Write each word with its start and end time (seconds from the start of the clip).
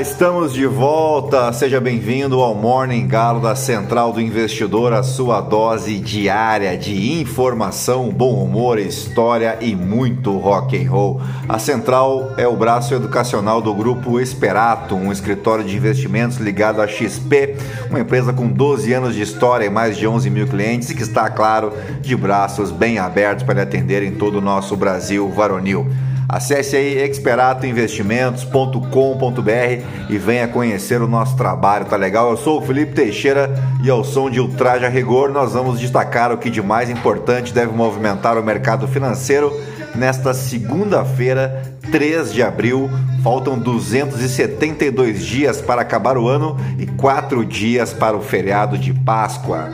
Estamos 0.00 0.52
de 0.52 0.66
volta. 0.66 1.52
Seja 1.52 1.80
bem-vindo 1.80 2.40
ao 2.40 2.54
Morning 2.54 3.06
Galo 3.06 3.40
da 3.40 3.54
Central 3.54 4.12
do 4.12 4.20
Investidor, 4.20 4.92
a 4.92 5.02
sua 5.02 5.40
dose 5.40 5.98
diária 5.98 6.76
de 6.76 7.20
informação, 7.20 8.08
bom 8.10 8.42
humor, 8.42 8.78
história 8.78 9.56
e 9.60 9.76
muito 9.76 10.36
rock 10.36 10.76
and 10.76 10.90
roll. 10.90 11.20
A 11.48 11.58
Central 11.58 12.32
é 12.36 12.46
o 12.46 12.56
braço 12.56 12.92
educacional 12.94 13.62
do 13.62 13.72
grupo 13.72 14.18
Esperato, 14.18 14.96
um 14.96 15.12
escritório 15.12 15.64
de 15.64 15.76
investimentos 15.76 16.38
ligado 16.38 16.80
à 16.80 16.88
XP, 16.88 17.56
uma 17.88 18.00
empresa 18.00 18.32
com 18.32 18.48
12 18.48 18.92
anos 18.92 19.14
de 19.14 19.22
história 19.22 19.66
e 19.66 19.70
mais 19.70 19.96
de 19.96 20.06
11 20.06 20.28
mil 20.28 20.48
clientes 20.48 20.90
e 20.90 20.94
que 20.94 21.02
está, 21.02 21.30
claro, 21.30 21.72
de 22.00 22.16
braços 22.16 22.72
bem 22.72 22.98
abertos 22.98 23.44
para 23.44 23.62
atender 23.62 24.02
em 24.02 24.12
todo 24.12 24.38
o 24.38 24.40
nosso 24.40 24.76
Brasil 24.76 25.30
varonil. 25.30 25.86
Acesse 26.28 26.76
aí 26.76 27.02
experatoinvestimentos.com.br 27.02 29.84
e 30.08 30.18
venha 30.18 30.48
conhecer 30.48 31.02
o 31.02 31.08
nosso 31.08 31.36
trabalho, 31.36 31.84
tá 31.84 31.96
legal? 31.96 32.30
Eu 32.30 32.36
sou 32.36 32.58
o 32.58 32.62
Felipe 32.62 32.92
Teixeira 32.92 33.54
e 33.82 33.90
ao 33.90 34.02
som 34.02 34.30
de 34.30 34.40
Ultraja 34.40 34.88
Rigor 34.88 35.30
nós 35.30 35.52
vamos 35.52 35.78
destacar 35.78 36.32
o 36.32 36.38
que 36.38 36.50
de 36.50 36.62
mais 36.62 36.88
importante 36.88 37.52
deve 37.52 37.72
movimentar 37.72 38.38
o 38.38 38.42
mercado 38.42 38.88
financeiro 38.88 39.52
nesta 39.94 40.34
segunda-feira, 40.34 41.62
3 41.90 42.32
de 42.32 42.42
abril. 42.42 42.90
Faltam 43.22 43.58
272 43.58 45.24
dias 45.24 45.60
para 45.60 45.82
acabar 45.82 46.18
o 46.18 46.28
ano 46.28 46.56
e 46.78 46.86
4 46.86 47.44
dias 47.44 47.92
para 47.92 48.16
o 48.16 48.20
feriado 48.20 48.76
de 48.76 48.92
Páscoa. 48.92 49.70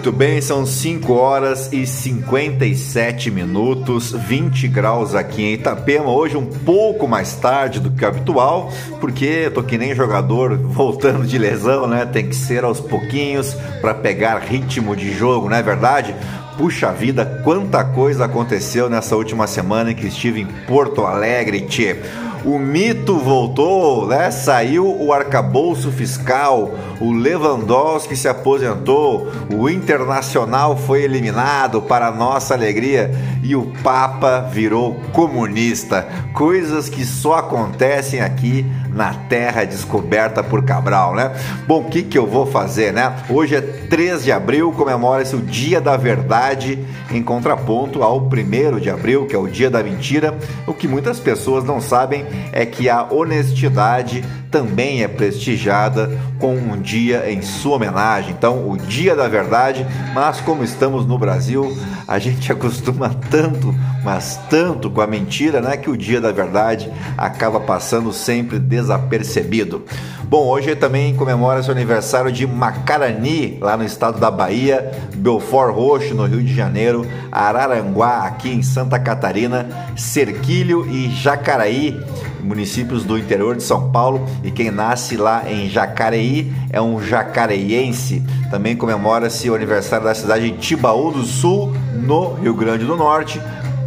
Muito 0.00 0.16
bem, 0.16 0.40
são 0.40 0.64
5 0.64 1.12
horas 1.12 1.70
e 1.70 1.86
57 1.86 3.30
minutos, 3.30 4.12
20 4.12 4.66
graus 4.66 5.14
aqui 5.14 5.42
em 5.42 5.52
Itapema. 5.52 6.10
Hoje 6.10 6.38
um 6.38 6.46
pouco 6.46 7.06
mais 7.06 7.34
tarde 7.34 7.78
do 7.80 7.90
que 7.90 8.02
o 8.02 8.08
habitual, 8.08 8.72
porque 8.98 9.50
tô 9.50 9.62
que 9.62 9.76
nem 9.76 9.94
jogador 9.94 10.56
voltando 10.72 11.26
de 11.26 11.36
lesão, 11.36 11.86
né? 11.86 12.06
Tem 12.06 12.26
que 12.26 12.34
ser 12.34 12.64
aos 12.64 12.80
pouquinhos 12.80 13.52
para 13.82 13.92
pegar 13.92 14.38
ritmo 14.38 14.96
de 14.96 15.12
jogo, 15.12 15.50
não 15.50 15.56
é 15.58 15.62
verdade? 15.62 16.16
Puxa 16.56 16.90
vida, 16.92 17.42
quanta 17.44 17.84
coisa 17.84 18.24
aconteceu 18.24 18.88
nessa 18.88 19.14
última 19.14 19.46
semana 19.46 19.92
em 19.92 19.94
que 19.94 20.06
estive 20.06 20.40
em 20.40 20.46
Porto 20.66 21.04
Alegre, 21.04 21.60
tchê. 21.60 21.98
O 22.44 22.58
mito 22.58 23.18
voltou, 23.18 24.06
né? 24.06 24.30
Saiu 24.30 24.96
o 24.98 25.12
arcabouço 25.12 25.92
fiscal, 25.92 26.74
o 26.98 27.12
Lewandowski 27.12 28.16
se 28.16 28.28
aposentou, 28.28 29.30
o 29.52 29.68
Internacional 29.68 30.74
foi 30.74 31.02
eliminado 31.02 31.82
para 31.82 32.10
nossa 32.10 32.54
alegria 32.54 33.10
e 33.42 33.54
o 33.54 33.66
Papa 33.82 34.48
virou 34.50 34.94
comunista. 35.12 36.08
Coisas 36.32 36.88
que 36.88 37.04
só 37.04 37.34
acontecem 37.34 38.22
aqui 38.22 38.64
na 38.92 39.14
terra 39.14 39.64
descoberta 39.64 40.42
por 40.42 40.64
Cabral, 40.64 41.14
né? 41.14 41.32
Bom, 41.66 41.80
o 41.80 41.84
que, 41.84 42.02
que 42.02 42.18
eu 42.18 42.26
vou 42.26 42.46
fazer, 42.46 42.92
né? 42.92 43.16
Hoje 43.28 43.54
é 43.54 43.60
3 43.60 44.24
de 44.24 44.32
abril, 44.32 44.72
comemora-se 44.72 45.36
o 45.36 45.40
Dia 45.40 45.80
da 45.80 45.96
Verdade, 45.96 46.78
em 47.10 47.22
contraponto 47.22 48.02
ao 48.02 48.18
1 48.18 48.78
de 48.78 48.90
abril, 48.90 49.26
que 49.26 49.34
é 49.34 49.38
o 49.38 49.48
Dia 49.48 49.70
da 49.70 49.82
Mentira. 49.82 50.36
O 50.66 50.74
que 50.74 50.88
muitas 50.88 51.20
pessoas 51.20 51.64
não 51.64 51.80
sabem 51.80 52.26
é 52.52 52.64
que 52.66 52.88
a 52.88 53.04
honestidade 53.04 54.24
também 54.50 55.02
é 55.02 55.08
prestigiada 55.08 56.10
com 56.38 56.54
um 56.54 56.80
dia 56.80 57.30
em 57.30 57.40
sua 57.40 57.76
homenagem. 57.76 58.32
Então, 58.32 58.68
o 58.68 58.76
Dia 58.76 59.14
da 59.14 59.28
Verdade, 59.28 59.86
mas 60.12 60.40
como 60.40 60.64
estamos 60.64 61.06
no 61.06 61.16
Brasil, 61.16 61.76
a 62.06 62.18
gente 62.18 62.50
acostuma 62.52 63.10
tanto, 63.30 63.74
mas 64.02 64.40
tanto 64.48 64.90
com 64.90 65.00
a 65.00 65.06
mentira, 65.06 65.60
né, 65.60 65.76
que 65.76 65.90
o 65.90 65.96
Dia 65.96 66.20
da 66.20 66.32
Verdade 66.32 66.90
acaba 67.16 67.60
passando 67.60 68.12
sempre 68.12 68.58
desapercebido. 68.58 69.84
Bom, 70.24 70.46
hoje 70.46 70.76
também 70.76 71.14
comemora 71.16 71.60
seu 71.60 71.72
aniversário 71.72 72.30
de 72.30 72.46
Macarani, 72.46 73.58
lá 73.60 73.76
no 73.76 73.84
estado 73.84 74.20
da 74.20 74.30
Bahia, 74.30 74.90
Belfort 75.16 75.74
Roxo, 75.74 76.14
no 76.14 76.24
Rio 76.24 76.40
de 76.40 76.54
Janeiro, 76.54 77.04
Araranguá, 77.32 78.26
aqui 78.26 78.48
em 78.48 78.62
Santa 78.62 78.96
Catarina, 78.98 79.66
Cerquilho 79.96 80.86
e 80.88 81.10
Jacaraí, 81.10 82.00
municípios 82.40 83.04
do 83.04 83.18
interior 83.18 83.56
de 83.56 83.64
São 83.64 83.90
Paulo, 83.90 84.24
e 84.44 84.52
quem 84.52 84.70
nasce 84.70 85.16
lá 85.16 85.50
em 85.50 85.68
Jacareí 85.68 86.52
é 86.70 86.80
um 86.80 87.02
jacareiense. 87.02 88.22
Também 88.50 88.76
comemora-se 88.76 89.50
o 89.50 89.54
aniversário 89.54 90.04
da 90.04 90.14
cidade 90.14 90.50
de 90.50 90.58
Tibaú 90.58 91.10
do 91.10 91.24
Sul, 91.24 91.74
no 91.92 92.34
Rio 92.34 92.54
Grande 92.54 92.84
do 92.84 92.96
Norte, 92.96 93.40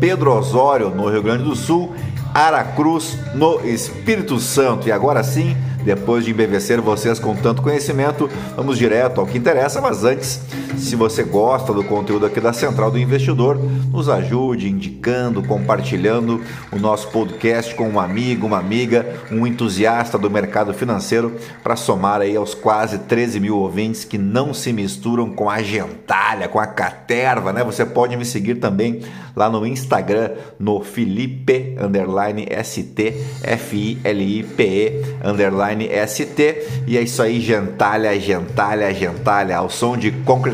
Pedro 0.04 0.34
Osório, 0.38 0.90
no 0.90 1.10
Rio 1.10 1.24
Grande 1.24 1.46
do 1.46 1.56
Sul, 1.56 1.96
Aracruz, 2.34 3.18
no 3.34 3.66
Espírito 3.66 4.38
Santo. 4.38 4.86
E 4.86 4.92
agora 4.92 5.24
sim, 5.24 5.56
depois 5.86 6.26
de 6.26 6.32
embevecer 6.32 6.82
vocês 6.82 7.20
com 7.20 7.34
tanto 7.34 7.62
conhecimento, 7.62 8.30
vamos 8.54 8.78
direto 8.78 9.22
ao 9.22 9.26
que 9.26 9.38
interessa, 9.38 9.80
mas 9.80 10.04
antes, 10.04 10.42
se 10.78 10.96
você 10.96 11.24
gosta 11.24 11.74
do 11.74 11.84
conteúdo 11.84 12.26
aqui 12.26 12.40
da 12.40 12.54
Central 12.54 12.92
do 12.92 13.00
Investidor, 13.00 13.58
nos 13.92 14.10
ajude 14.10 14.70
indicando, 14.70 15.44
compartilhando 15.44 16.42
o 16.72 16.78
nosso 16.78 17.10
podcast 17.10 17.74
com 17.76 17.90
um 17.90 18.00
amigo, 18.00 18.48
uma 18.48 18.60
amiga, 18.60 19.22
um 19.32 19.46
entusiasta 19.46 20.18
do 20.18 20.30
mercado 20.30 20.74
financeiro 20.74 21.36
para 21.62 21.76
somar 21.76 22.22
aí 22.22 22.36
aos 22.36 22.54
quase 22.54 23.00
13 23.00 23.40
mil 23.40 23.58
ouvintes 23.58 24.04
que 24.04 24.18
não 24.18 24.54
se 24.54 24.72
misturam 24.74 25.30
com 25.30 25.50
a 25.50 25.62
gentalha, 25.62 26.48
com 26.48 26.60
a 26.60 26.68
caterva, 26.68 27.54
né? 27.54 27.64
Você 27.64 27.86
pode 27.86 28.16
me 28.16 28.26
seguir 28.26 28.56
também 28.56 29.02
lá 29.36 29.50
no 29.50 29.66
Instagram, 29.66 30.32
no 30.60 30.82
Felipe 30.82 31.76
underline 31.80 32.48
ST, 32.64 33.14
F-I-L-I-P-E 33.44 35.04
underline 35.24 35.90
ST. 36.08 36.84
E 36.88 36.98
é 36.98 37.02
isso 37.02 37.22
aí, 37.22 37.42
gentalha, 37.42 38.20
gentalha, 38.20 38.94
gentalha, 38.94 39.58
ao 39.58 39.70
som 39.70 39.98
de 39.98 40.12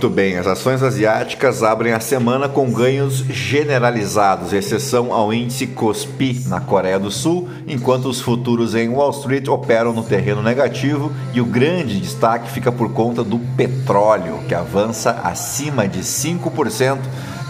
Muito 0.00 0.14
bem, 0.14 0.38
as 0.38 0.46
ações 0.46 0.82
asiáticas 0.82 1.62
abrem 1.62 1.92
a 1.92 2.00
semana 2.00 2.48
com 2.48 2.72
ganhos 2.72 3.18
generalizados, 3.18 4.54
exceção 4.54 5.12
ao 5.12 5.30
índice 5.30 5.66
Kospi 5.66 6.42
na 6.46 6.58
Coreia 6.58 6.98
do 6.98 7.10
Sul, 7.10 7.50
enquanto 7.68 8.08
os 8.08 8.18
futuros 8.18 8.74
em 8.74 8.88
Wall 8.88 9.10
Street 9.10 9.46
operam 9.46 9.92
no 9.92 10.02
terreno 10.02 10.42
negativo 10.42 11.12
e 11.34 11.40
o 11.42 11.44
grande 11.44 12.00
destaque 12.00 12.50
fica 12.50 12.72
por 12.72 12.94
conta 12.94 13.22
do 13.22 13.38
petróleo, 13.58 14.38
que 14.48 14.54
avança 14.54 15.20
acima 15.22 15.86
de 15.86 16.00
5% 16.00 16.96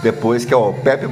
depois 0.03 0.43
que 0.43 0.53
a 0.53 0.57
OPEP+, 0.57 1.07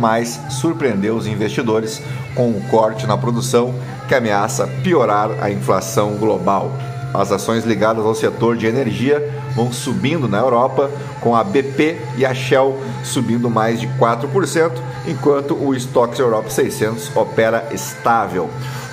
surpreendeu 0.50 1.15
os 1.15 1.25
investidores 1.25 2.01
com 2.35 2.50
um 2.50 2.59
corte 2.69 3.07
na 3.07 3.18
produção 3.18 3.74
que 4.09 4.15
ameaça 4.15 4.68
piorar 4.83 5.30
a 5.42 5.50
inflação 5.50 6.18
global. 6.18 6.69
As 7.13 7.31
ações 7.31 7.65
ligadas 7.65 8.06
ao 8.06 8.13
setor 8.13 8.56
de 8.56 8.67
energia 8.67 9.33
vão 9.56 9.71
subindo 9.71 10.27
na 10.27 10.39
Europa, 10.39 10.89
com 11.21 11.35
a 11.35 11.44
BP 11.44 12.00
e 12.17 12.25
a 12.25 12.33
Shell 12.33 12.79
subindo 13.03 13.50
mais 13.50 13.79
de 13.79 13.88
4%, 13.88 14.71
enquanto 15.07 15.56
o 15.56 15.75
Stocks 15.75 16.19
Europe 16.19 16.51
600 16.51 17.15
opera 17.15 17.69
estável. 17.71 18.50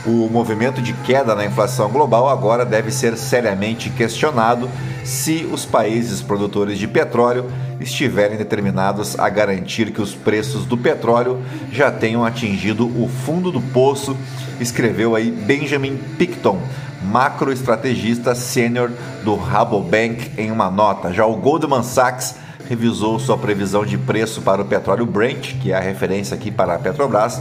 O 0.06 0.29
movimento 0.31 0.81
de 0.81 0.93
queda 0.93 1.35
na 1.35 1.44
inflação 1.44 1.91
global 1.91 2.29
agora 2.29 2.64
deve 2.64 2.93
ser 2.93 3.17
seriamente 3.17 3.91
questionado 3.91 4.70
se 5.03 5.49
os 5.53 5.64
países 5.64 6.23
produtores 6.23 6.79
de 6.79 6.87
petróleo 6.87 7.47
estiverem 7.81 8.38
determinados 8.38 9.19
a 9.19 9.29
garantir 9.29 9.91
que 9.91 10.00
os 10.00 10.14
preços 10.14 10.64
do 10.64 10.79
petróleo 10.79 11.43
já 11.73 11.91
tenham 11.91 12.25
atingido 12.25 12.87
o 12.87 13.08
fundo 13.08 13.50
do 13.50 13.61
poço, 13.61 14.17
escreveu 14.61 15.17
aí 15.17 15.29
Benjamin 15.29 15.97
Picton, 16.17 16.61
macroestrategista 17.02 18.32
sênior 18.37 18.93
do 19.25 19.35
Rabobank 19.35 20.31
em 20.38 20.52
uma 20.52 20.70
nota. 20.70 21.12
Já 21.12 21.26
o 21.26 21.35
Goldman 21.35 21.82
Sachs 21.82 22.37
revisou 22.69 23.19
sua 23.19 23.37
previsão 23.37 23.85
de 23.85 23.99
preço 23.99 24.41
para 24.41 24.62
o 24.62 24.67
petróleo 24.67 25.05
Brent, 25.05 25.59
que 25.61 25.73
é 25.73 25.76
a 25.76 25.81
referência 25.81 26.37
aqui 26.37 26.52
para 26.52 26.75
a 26.75 26.79
Petrobras, 26.79 27.41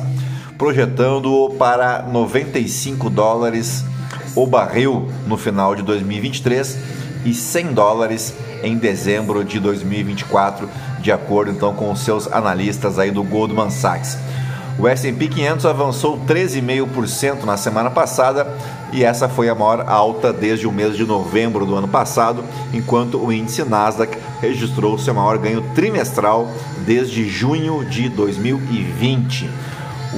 projetando-o 0.57 1.51
para 1.51 2.03
95 2.03 3.09
dólares 3.09 3.83
o 4.35 4.45
barril 4.45 5.09
no 5.27 5.37
final 5.37 5.75
de 5.75 5.81
2023 5.81 6.77
e 7.25 7.33
100 7.33 7.73
dólares 7.73 8.33
em 8.63 8.77
dezembro 8.77 9.43
de 9.43 9.59
2024, 9.59 10.69
de 10.99 11.11
acordo 11.11 11.51
então 11.51 11.73
com 11.73 11.91
os 11.91 11.99
seus 11.99 12.31
analistas 12.31 12.99
aí 12.99 13.11
do 13.11 13.23
Goldman 13.23 13.69
Sachs. 13.69 14.17
O 14.77 14.87
S&P 14.89 15.29
500 15.29 15.65
avançou 15.65 16.19
13,5% 16.27 17.43
na 17.43 17.55
semana 17.55 17.89
passada 17.89 18.45
e 18.91 19.05
essa 19.05 19.29
foi 19.29 19.47
a 19.47 19.55
maior 19.55 19.85
alta 19.87 20.33
desde 20.33 20.67
o 20.67 20.71
mês 20.71 20.97
de 20.97 21.05
novembro 21.05 21.65
do 21.65 21.75
ano 21.75 21.87
passado, 21.87 22.43
enquanto 22.73 23.17
o 23.17 23.31
índice 23.31 23.63
Nasdaq 23.63 24.17
registrou 24.41 24.97
seu 24.97 25.13
maior 25.13 25.37
ganho 25.37 25.61
trimestral 25.73 26.51
desde 26.85 27.27
junho 27.27 27.85
de 27.85 28.09
2020. 28.09 29.49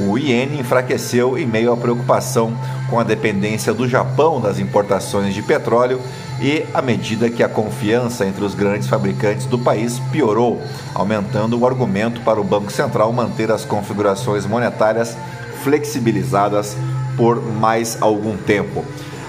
O 0.05 0.17
iene 0.17 0.59
enfraqueceu 0.59 1.37
em 1.37 1.45
meio 1.45 1.71
à 1.71 1.77
preocupação 1.77 2.55
com 2.87 2.99
a 2.99 3.03
dependência 3.03 3.73
do 3.73 3.89
Japão 3.89 4.39
das 4.39 4.59
importações 4.59 5.33
de 5.33 5.41
petróleo 5.41 5.99
e 6.39 6.63
à 6.71 6.81
medida 6.83 7.29
que 7.31 7.41
a 7.41 7.49
confiança 7.49 8.25
entre 8.25 8.43
os 8.45 8.53
grandes 8.53 8.87
fabricantes 8.87 9.47
do 9.47 9.57
país 9.57 9.99
piorou, 10.11 10.61
aumentando 10.93 11.59
o 11.59 11.65
argumento 11.65 12.21
para 12.21 12.39
o 12.39 12.43
Banco 12.43 12.71
Central 12.71 13.11
manter 13.11 13.51
as 13.51 13.65
configurações 13.65 14.45
monetárias 14.45 15.17
flexibilizadas 15.63 16.77
por 17.15 17.41
mais 17.41 17.97
algum 17.99 18.37
tempo. 18.37 18.85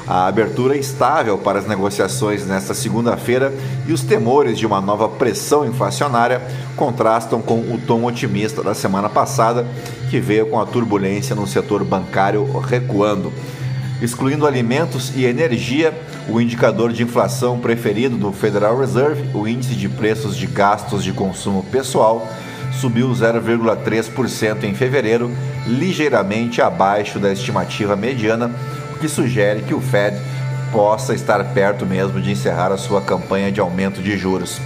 A 0.06 0.26
abertura 0.26 0.75
é 0.75 0.79
estável 0.79 1.37
para 1.37 1.59
as 1.59 1.67
negociações 1.67 2.47
nesta 2.47 2.73
segunda-feira 2.73 3.53
e 3.88 3.93
os 3.93 4.02
temores 4.02 4.58
de 4.58 4.67
uma 4.67 4.82
nova 4.82 5.08
pressão 5.08 5.64
inflacionária 5.64 6.43
contrastam 6.76 7.40
com 7.40 7.58
o 7.58 7.81
tom 7.87 8.05
otimista 8.05 8.62
da 8.62 8.75
semana 8.75 9.08
passada, 9.08 9.67
que 10.11 10.20
veio 10.20 10.46
com 10.46 10.61
a 10.61 10.67
turbulência 10.67 11.35
no 11.35 11.46
setor 11.46 11.82
bancário 11.82 12.46
recuando. 12.61 13.32
Excluindo 14.02 14.46
alimentos 14.46 15.11
e 15.17 15.25
energia, 15.25 15.99
o 16.29 16.38
indicador 16.38 16.93
de 16.93 17.02
inflação 17.02 17.58
preferido 17.58 18.19
do 18.19 18.31
Federal 18.31 18.79
Reserve, 18.79 19.25
o 19.35 19.49
índice 19.49 19.75
de 19.75 19.88
preços 19.88 20.37
de 20.37 20.46
gastos 20.46 21.02
de 21.02 21.12
consumo 21.12 21.62
pessoal, 21.64 22.29
subiu 22.79 23.08
0,3% 23.08 24.64
em 24.64 24.75
fevereiro, 24.75 25.31
ligeiramente 25.67 26.61
abaixo 26.61 27.19
da 27.19 27.32
estimativa 27.32 27.96
mediana, 27.96 28.50
o 28.94 28.99
que 28.99 29.08
sugere 29.08 29.62
que 29.62 29.73
o 29.73 29.81
Fed 29.81 30.14
possa 30.73 31.15
estar 31.15 31.43
perto 31.53 31.87
mesmo 31.87 32.20
de 32.20 32.31
encerrar 32.31 32.73
a 32.73 32.76
sua 32.76 33.00
campanha 33.00 33.50
de 33.50 33.61
aumento 33.61 34.03
de 34.03 34.17
juros. 34.17 34.61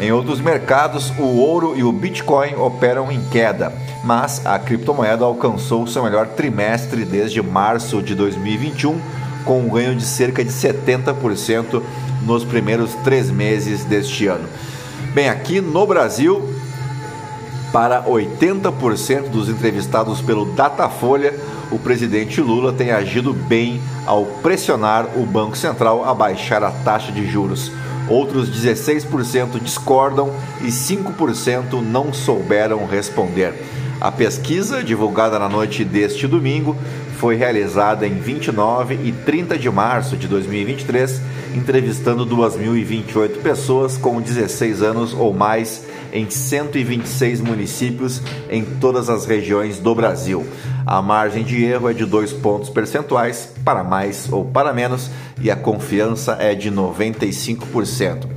Em 0.00 0.10
outros 0.10 0.40
mercados, 0.40 1.12
o 1.18 1.22
ouro 1.22 1.74
e 1.76 1.84
o 1.84 1.92
Bitcoin 1.92 2.56
operam 2.56 3.12
em 3.12 3.22
queda, 3.30 3.72
mas 4.02 4.44
a 4.44 4.58
criptomoeda 4.58 5.24
alcançou 5.24 5.86
seu 5.86 6.02
melhor 6.02 6.26
trimestre 6.28 7.04
desde 7.04 7.40
março 7.40 8.02
de 8.02 8.14
2021, 8.14 9.00
com 9.44 9.60
um 9.60 9.68
ganho 9.68 9.94
de 9.94 10.04
cerca 10.04 10.44
de 10.44 10.50
70% 10.50 11.80
nos 12.22 12.44
primeiros 12.44 12.94
três 13.04 13.30
meses 13.30 13.84
deste 13.84 14.26
ano. 14.26 14.48
Bem, 15.14 15.28
aqui 15.28 15.60
no 15.60 15.86
Brasil, 15.86 16.42
para 17.72 18.02
80% 18.02 19.28
dos 19.30 19.48
entrevistados 19.48 20.20
pelo 20.20 20.44
Datafolha, 20.44 21.34
o 21.70 21.78
presidente 21.78 22.40
Lula 22.40 22.72
tem 22.72 22.90
agido 22.90 23.32
bem 23.32 23.80
ao 24.06 24.24
pressionar 24.24 25.06
o 25.16 25.24
Banco 25.24 25.56
Central 25.56 26.04
a 26.04 26.14
baixar 26.14 26.62
a 26.62 26.70
taxa 26.70 27.10
de 27.10 27.26
juros. 27.30 27.70
Outros 28.08 28.50
16% 28.50 29.60
discordam 29.62 30.30
e 30.60 30.66
5% 30.66 31.80
não 31.80 32.12
souberam 32.12 32.86
responder. 32.86 33.54
A 34.00 34.12
pesquisa, 34.12 34.84
divulgada 34.84 35.38
na 35.38 35.48
noite 35.48 35.84
deste 35.84 36.26
domingo, 36.26 36.76
foi 37.18 37.36
realizada 37.36 38.06
em 38.06 38.14
29 38.14 38.98
e 39.02 39.12
30 39.12 39.56
de 39.56 39.70
março 39.70 40.16
de 40.16 40.28
2023, 40.28 41.22
entrevistando 41.54 42.26
2.028 42.26 43.40
pessoas 43.40 43.96
com 43.96 44.20
16 44.20 44.82
anos 44.82 45.14
ou 45.14 45.32
mais 45.32 45.82
em 46.14 46.30
126 46.30 47.40
municípios 47.40 48.22
em 48.48 48.64
todas 48.64 49.10
as 49.10 49.26
regiões 49.26 49.80
do 49.80 49.94
Brasil. 49.94 50.46
A 50.86 51.02
margem 51.02 51.42
de 51.42 51.64
erro 51.64 51.90
é 51.90 51.92
de 51.92 52.06
2 52.06 52.32
pontos 52.34 52.70
percentuais, 52.70 53.52
para 53.64 53.82
mais 53.82 54.30
ou 54.30 54.44
para 54.44 54.72
menos, 54.72 55.10
e 55.40 55.50
a 55.50 55.56
confiança 55.56 56.36
é 56.38 56.54
de 56.54 56.70
95%. 56.70 58.28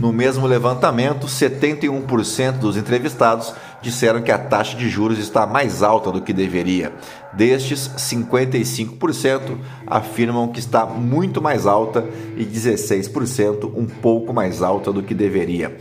No 0.00 0.12
mesmo 0.12 0.46
levantamento, 0.46 1.26
71% 1.26 2.52
dos 2.58 2.76
entrevistados 2.76 3.52
disseram 3.82 4.22
que 4.22 4.32
a 4.32 4.38
taxa 4.38 4.76
de 4.76 4.88
juros 4.88 5.18
está 5.18 5.46
mais 5.46 5.82
alta 5.82 6.10
do 6.10 6.20
que 6.20 6.32
deveria. 6.32 6.92
Destes, 7.32 7.90
55% 7.96 9.58
afirmam 9.86 10.48
que 10.48 10.58
está 10.58 10.86
muito 10.86 11.42
mais 11.42 11.66
alta 11.66 12.04
e 12.36 12.44
16% 12.44 13.70
um 13.76 13.86
pouco 13.86 14.32
mais 14.32 14.62
alta 14.62 14.92
do 14.92 15.02
que 15.02 15.14
deveria. 15.14 15.76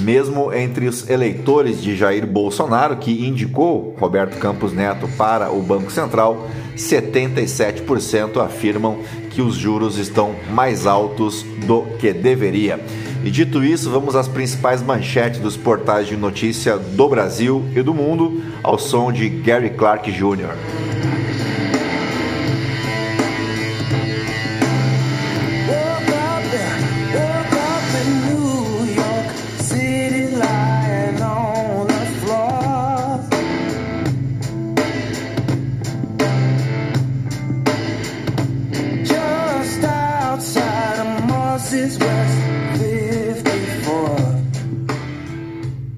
Mesmo 0.00 0.52
entre 0.52 0.86
os 0.86 1.08
eleitores 1.10 1.82
de 1.82 1.96
Jair 1.96 2.26
Bolsonaro, 2.26 2.96
que 2.96 3.26
indicou 3.26 3.96
Roberto 3.98 4.38
Campos 4.38 4.72
Neto 4.72 5.08
para 5.16 5.50
o 5.50 5.60
Banco 5.60 5.90
Central, 5.90 6.48
77% 6.76 8.40
afirmam 8.40 8.98
que 9.30 9.42
os 9.42 9.56
juros 9.56 9.98
estão 9.98 10.34
mais 10.50 10.86
altos 10.86 11.44
do 11.66 11.82
que 11.98 12.12
deveria. 12.12 12.78
E 13.24 13.30
dito 13.30 13.64
isso, 13.64 13.90
vamos 13.90 14.14
às 14.14 14.28
principais 14.28 14.80
manchetes 14.80 15.40
dos 15.40 15.56
portais 15.56 16.06
de 16.06 16.16
notícia 16.16 16.78
do 16.78 17.08
Brasil 17.08 17.64
e 17.74 17.82
do 17.82 17.92
mundo, 17.92 18.40
ao 18.62 18.78
som 18.78 19.12
de 19.12 19.28
Gary 19.28 19.70
Clark 19.70 20.10
Jr. 20.12 20.97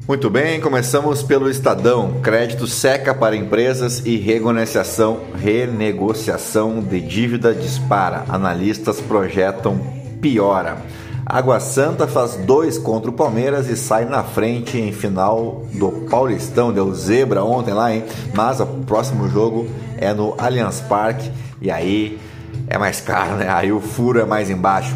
Muito 0.09 0.29
bem, 0.29 0.61
começamos 0.61 1.23
pelo 1.23 1.49
Estadão. 1.49 2.21
Crédito 2.21 2.67
seca 2.67 3.15
para 3.15 3.37
empresas 3.37 4.03
e 4.05 4.17
renegociação, 4.17 5.21
renegociação 5.41 6.83
de 6.83 7.01
dívida 7.01 7.55
dispara. 7.55 8.25
Analistas 8.29 9.01
projetam 9.01 9.79
piora. 10.21 10.79
Água 11.25 11.61
Santa 11.61 12.09
faz 12.09 12.35
dois 12.35 12.77
contra 12.77 13.09
o 13.09 13.15
Palmeiras 13.15 13.69
e 13.69 13.77
sai 13.77 14.07
na 14.07 14.25
frente 14.25 14.77
em 14.77 14.91
final 14.91 15.65
do 15.75 15.93
Paulistão. 16.11 16.73
Deu 16.73 16.93
zebra 16.93 17.45
ontem 17.45 17.73
lá, 17.73 17.95
hein? 17.95 18.03
Mas 18.35 18.59
o 18.59 18.67
próximo 18.67 19.29
jogo 19.29 19.69
é 19.97 20.13
no 20.13 20.35
Allianz 20.37 20.81
Parque 20.81 21.31
e 21.63 21.71
aí 21.71 22.19
é 22.67 22.77
mais 22.77 23.01
caro, 23.01 23.37
né? 23.37 23.49
Aí 23.49 23.71
o 23.71 23.81
furo 23.81 24.19
é 24.19 24.25
mais 24.25 24.51
embaixo. 24.51 24.93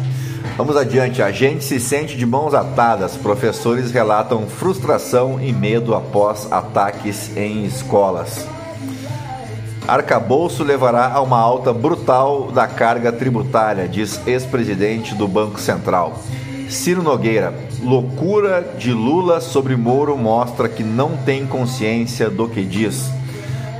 Vamos 0.57 0.77
adiante. 0.77 1.21
A 1.21 1.31
gente 1.31 1.63
se 1.63 1.79
sente 1.79 2.15
de 2.15 2.25
mãos 2.25 2.53
atadas. 2.53 3.15
Professores 3.17 3.91
relatam 3.91 4.47
frustração 4.47 5.41
e 5.41 5.51
medo 5.51 5.93
após 5.93 6.51
ataques 6.51 7.35
em 7.35 7.65
escolas. 7.65 8.47
Arcabouço 9.87 10.63
levará 10.63 11.11
a 11.13 11.21
uma 11.21 11.37
alta 11.37 11.71
brutal 11.71 12.51
da 12.51 12.67
carga 12.67 13.11
tributária, 13.11 13.87
diz 13.87 14.19
ex-presidente 14.25 15.13
do 15.13 15.27
Banco 15.27 15.59
Central. 15.59 16.17
Ciro 16.69 17.03
Nogueira, 17.03 17.53
loucura 17.83 18.67
de 18.79 18.91
Lula 18.91 19.39
sobre 19.39 19.75
Moro 19.75 20.17
mostra 20.17 20.67
que 20.67 20.83
não 20.83 21.15
tem 21.17 21.45
consciência 21.45 22.31
do 22.31 22.49
que 22.49 22.63
diz. 22.63 23.11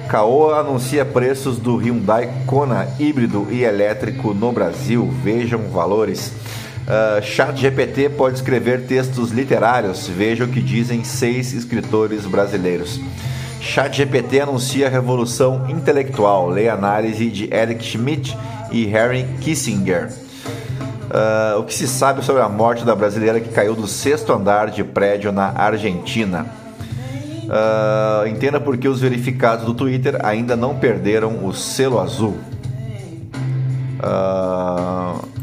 Caoa 0.07 0.59
anuncia 0.59 1.03
preços 1.03 1.57
do 1.57 1.77
Hyundai 1.77 2.31
Kona 2.45 2.87
híbrido 2.99 3.47
e 3.49 3.63
elétrico 3.63 4.33
no 4.33 4.51
Brasil. 4.51 5.11
Vejam 5.23 5.61
valores. 5.69 6.31
Uh, 6.85 7.21
Chat 7.23 7.59
GPT 7.59 8.09
pode 8.09 8.35
escrever 8.35 8.85
textos 8.85 9.31
literários. 9.31 10.07
Veja 10.07 10.43
o 10.43 10.47
que 10.47 10.61
dizem 10.61 11.03
seis 11.03 11.53
escritores 11.53 12.25
brasileiros. 12.25 12.99
Chat 13.59 13.97
GPT 13.97 14.41
anuncia 14.41 14.89
revolução 14.89 15.67
intelectual. 15.69 16.49
Leia 16.49 16.73
análise 16.73 17.29
de 17.31 17.51
Eric 17.51 17.83
Schmidt 17.83 18.37
e 18.71 18.85
Harry 18.85 19.25
Kissinger. 19.41 20.09
Uh, 21.05 21.59
o 21.59 21.63
que 21.63 21.73
se 21.73 21.87
sabe 21.87 22.23
sobre 22.23 22.43
a 22.43 22.49
morte 22.49 22.85
da 22.85 22.95
brasileira 22.95 23.39
que 23.39 23.49
caiu 23.49 23.73
do 23.73 23.87
sexto 23.87 24.31
andar 24.31 24.69
de 24.69 24.83
prédio 24.83 25.31
na 25.31 25.51
Argentina? 25.55 26.64
Uh, 27.45 28.27
entenda 28.27 28.59
por 28.59 28.77
que 28.77 28.87
os 28.87 29.01
verificados 29.01 29.65
do 29.65 29.73
Twitter 29.73 30.19
ainda 30.23 30.55
não 30.55 30.75
perderam 30.75 31.45
o 31.45 31.53
selo 31.53 31.99
azul. 31.99 32.37
Uh, 33.99 35.35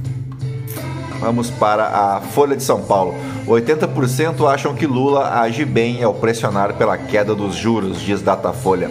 Vamos 1.23 1.51
para 1.51 1.87
a 1.87 2.21
Folha 2.21 2.57
de 2.57 2.65
São 2.65 2.83
Paulo. 2.83 3.15
80% 3.47 4.45
acham 4.53 4.75
que 4.75 4.89
Lula 4.89 5.41
age 5.41 5.65
bem 5.65 6.03
ao 6.03 6.13
pressionar 6.13 6.75
pela 6.75 6.99
queda 6.99 7.33
dos 7.33 7.55
juros, 7.55 8.01
diz 8.01 8.21
Datafolha. 8.21 8.91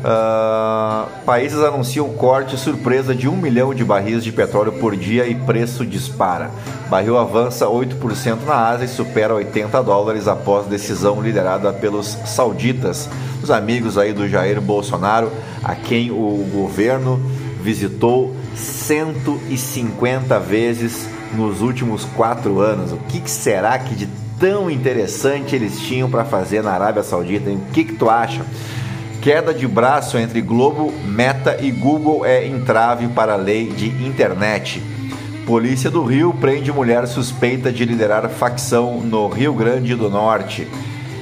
Uh, 0.00 1.08
países 1.26 1.58
anunciam 1.62 2.08
corte 2.08 2.56
surpresa 2.56 3.14
de 3.14 3.28
1 3.28 3.36
milhão 3.36 3.74
de 3.74 3.84
barris 3.84 4.24
de 4.24 4.32
petróleo 4.32 4.72
por 4.72 4.96
dia 4.96 5.26
e 5.26 5.34
preço 5.34 5.84
dispara. 5.84 6.50
Barril 6.88 7.18
avança 7.18 7.66
8% 7.66 8.44
na 8.46 8.68
Ásia 8.68 8.86
e 8.86 8.88
supera 8.88 9.34
80 9.34 9.82
dólares 9.82 10.26
após 10.26 10.66
decisão 10.66 11.20
liderada 11.20 11.70
pelos 11.72 12.16
sauditas, 12.24 13.10
os 13.42 13.50
amigos 13.50 13.98
aí 13.98 14.14
do 14.14 14.26
Jair 14.26 14.60
Bolsonaro, 14.60 15.30
a 15.62 15.74
quem 15.74 16.10
o 16.10 16.48
governo 16.50 17.20
visitou 17.62 18.34
150 18.54 20.40
vezes 20.40 21.06
nos 21.34 21.60
últimos 21.60 22.06
quatro 22.16 22.60
anos. 22.60 22.92
O 22.92 22.96
que, 22.96 23.20
que 23.20 23.30
será 23.30 23.78
que 23.78 23.94
de 23.94 24.08
tão 24.38 24.70
interessante 24.70 25.54
eles 25.54 25.78
tinham 25.80 26.10
para 26.10 26.24
fazer 26.24 26.62
na 26.62 26.72
Arábia 26.72 27.02
Saudita? 27.02 27.50
O 27.50 27.60
que, 27.72 27.84
que 27.84 27.94
tu 27.96 28.08
acha? 28.08 28.42
Queda 29.22 29.52
de 29.52 29.68
braço 29.68 30.16
entre 30.16 30.40
Globo, 30.40 30.94
Meta 31.04 31.58
e 31.60 31.70
Google 31.70 32.24
é 32.24 32.46
entrave 32.46 33.06
para 33.08 33.34
a 33.34 33.36
lei 33.36 33.66
de 33.66 33.88
internet. 34.02 34.82
Polícia 35.44 35.90
do 35.90 36.02
Rio 36.02 36.32
prende 36.32 36.72
mulher 36.72 37.06
suspeita 37.06 37.70
de 37.70 37.84
liderar 37.84 38.26
facção 38.30 38.98
no 39.02 39.28
Rio 39.28 39.52
Grande 39.52 39.94
do 39.94 40.08
Norte. 40.08 40.66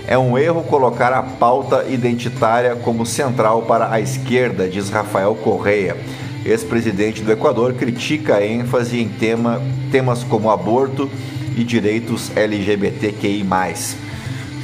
É 0.06 0.16
um 0.16 0.38
erro 0.38 0.62
colocar 0.62 1.12
a 1.12 1.24
pauta 1.24 1.86
identitária 1.88 2.76
como 2.76 3.04
central 3.04 3.62
para 3.62 3.90
a 3.90 4.00
esquerda, 4.00 4.68
diz 4.68 4.90
Rafael 4.90 5.34
Correia. 5.34 5.96
Ex-presidente 6.44 7.22
do 7.22 7.32
Equador 7.32 7.74
critica 7.74 8.36
a 8.36 8.46
ênfase 8.46 9.00
em 9.00 9.08
tema, 9.08 9.60
temas 9.90 10.22
como 10.22 10.52
aborto 10.52 11.10
e 11.56 11.64
direitos 11.64 12.30
LGBTQI. 12.36 13.44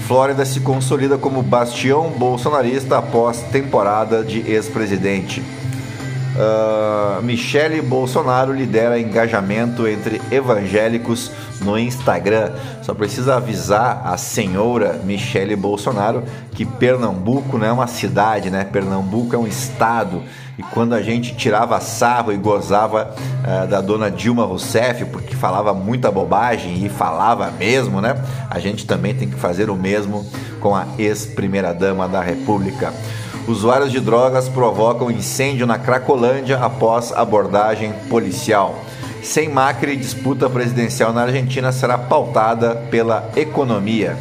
Flórida 0.06 0.44
se 0.44 0.60
consolida 0.60 1.16
como 1.16 1.42
bastião 1.42 2.10
bolsonarista 2.10 2.98
após 2.98 3.40
temporada 3.50 4.22
de 4.22 4.40
ex-presidente. 4.40 5.42
Uh, 6.34 7.22
Michele 7.22 7.80
Bolsonaro 7.80 8.52
lidera 8.52 9.00
engajamento 9.00 9.88
entre 9.88 10.20
evangélicos 10.30 11.30
no 11.62 11.78
Instagram. 11.78 12.52
Só 12.82 12.92
precisa 12.92 13.36
avisar 13.36 14.02
a 14.04 14.18
senhora 14.18 15.00
Michele 15.04 15.56
Bolsonaro 15.56 16.24
que 16.50 16.66
Pernambuco 16.66 17.56
não 17.56 17.66
é 17.66 17.72
uma 17.72 17.86
cidade, 17.86 18.50
né? 18.50 18.64
Pernambuco 18.64 19.34
é 19.34 19.38
um 19.38 19.46
estado. 19.46 20.22
E 20.56 20.62
quando 20.62 20.94
a 20.94 21.02
gente 21.02 21.34
tirava 21.34 21.80
sarro 21.80 22.32
e 22.32 22.36
gozava 22.36 23.14
uh, 23.14 23.66
da 23.66 23.80
dona 23.80 24.10
Dilma 24.10 24.44
Rousseff, 24.44 25.04
porque 25.06 25.34
falava 25.34 25.74
muita 25.74 26.10
bobagem 26.10 26.84
e 26.84 26.88
falava 26.88 27.50
mesmo, 27.50 28.00
né? 28.00 28.14
A 28.48 28.60
gente 28.60 28.86
também 28.86 29.14
tem 29.14 29.28
que 29.28 29.36
fazer 29.36 29.68
o 29.68 29.74
mesmo 29.74 30.24
com 30.60 30.74
a 30.74 30.86
ex-primeira-dama 30.96 32.08
da 32.08 32.20
República. 32.20 32.94
Usuários 33.48 33.90
de 33.90 34.00
drogas 34.00 34.48
provocam 34.48 35.10
incêndio 35.10 35.66
na 35.66 35.78
Cracolândia 35.78 36.58
após 36.58 37.12
abordagem 37.12 37.92
policial. 38.08 38.78
Sem 39.22 39.48
Macri, 39.48 39.96
disputa 39.96 40.48
presidencial 40.48 41.12
na 41.12 41.22
Argentina 41.22 41.72
será 41.72 41.98
pautada 41.98 42.76
pela 42.90 43.30
economia. 43.34 44.16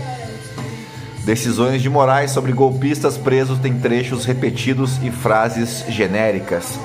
Decisões 1.24 1.82
de 1.82 1.90
Moraes 1.90 2.32
sobre 2.32 2.52
golpistas 2.52 3.18
presos 3.18 3.58
têm 3.58 3.80
trechos 3.80 4.26
repetidos 4.26 5.00
e 5.02 5.10
frases 5.10 5.86
genéricas. 5.88 6.78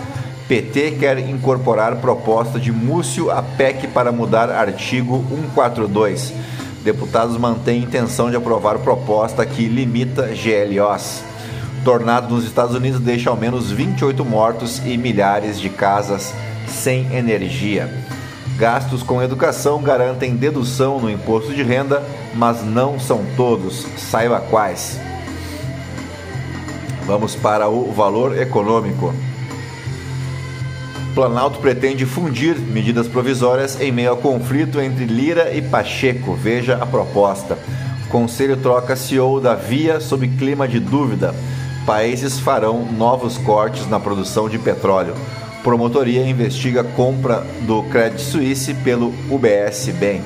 PT 0.46 0.92
quer 0.92 1.18
incorporar 1.18 1.96
proposta 1.96 2.58
de 2.60 2.70
Múcio 2.70 3.32
à 3.32 3.42
PEC 3.42 3.88
para 3.88 4.12
mudar 4.12 4.48
artigo 4.48 5.24
142. 5.28 6.32
Deputados 6.84 7.36
mantêm 7.36 7.82
intenção 7.82 8.30
de 8.30 8.36
aprovar 8.36 8.78
proposta 8.78 9.44
que 9.44 9.66
limita 9.66 10.28
GLOs. 10.28 11.22
Tornado 11.84 12.32
nos 12.32 12.44
Estados 12.44 12.76
Unidos 12.76 13.00
deixa 13.00 13.30
ao 13.30 13.36
menos 13.36 13.72
28 13.72 14.24
mortos 14.24 14.80
e 14.86 14.96
milhares 14.96 15.60
de 15.60 15.68
casas 15.68 16.32
sem 16.68 17.12
energia. 17.12 18.07
Gastos 18.58 19.02
com 19.02 19.22
educação 19.22 19.80
garantem 19.80 20.34
dedução 20.34 21.00
no 21.00 21.08
imposto 21.08 21.54
de 21.54 21.62
renda, 21.62 22.02
mas 22.34 22.64
não 22.64 22.98
são 22.98 23.24
todos. 23.36 23.86
Saiba 23.96 24.40
quais. 24.40 24.98
Vamos 27.06 27.36
para 27.36 27.68
o 27.68 27.92
valor 27.92 28.36
econômico. 28.36 29.14
Planalto 31.14 31.60
pretende 31.60 32.04
fundir 32.04 32.58
medidas 32.58 33.06
provisórias 33.06 33.80
em 33.80 33.92
meio 33.92 34.10
ao 34.10 34.16
conflito 34.16 34.80
entre 34.80 35.04
Lira 35.04 35.54
e 35.54 35.62
Pacheco. 35.62 36.34
Veja 36.34 36.76
a 36.80 36.84
proposta. 36.84 37.56
Conselho 38.10 38.56
troca 38.56 38.96
CEO 38.96 39.40
da 39.40 39.54
Via 39.54 40.00
sob 40.00 40.26
clima 40.26 40.66
de 40.66 40.80
dúvida 40.80 41.34
países 41.88 42.38
farão 42.38 42.84
novos 42.84 43.38
cortes 43.38 43.88
na 43.88 43.98
produção 43.98 44.46
de 44.46 44.58
petróleo. 44.58 45.14
Promotoria 45.68 46.26
investiga 46.26 46.82
compra 46.82 47.44
do 47.66 47.82
Credit 47.90 48.22
Suisse 48.22 48.72
pelo 48.72 49.08
UBS 49.30 49.90
Bank. 50.00 50.24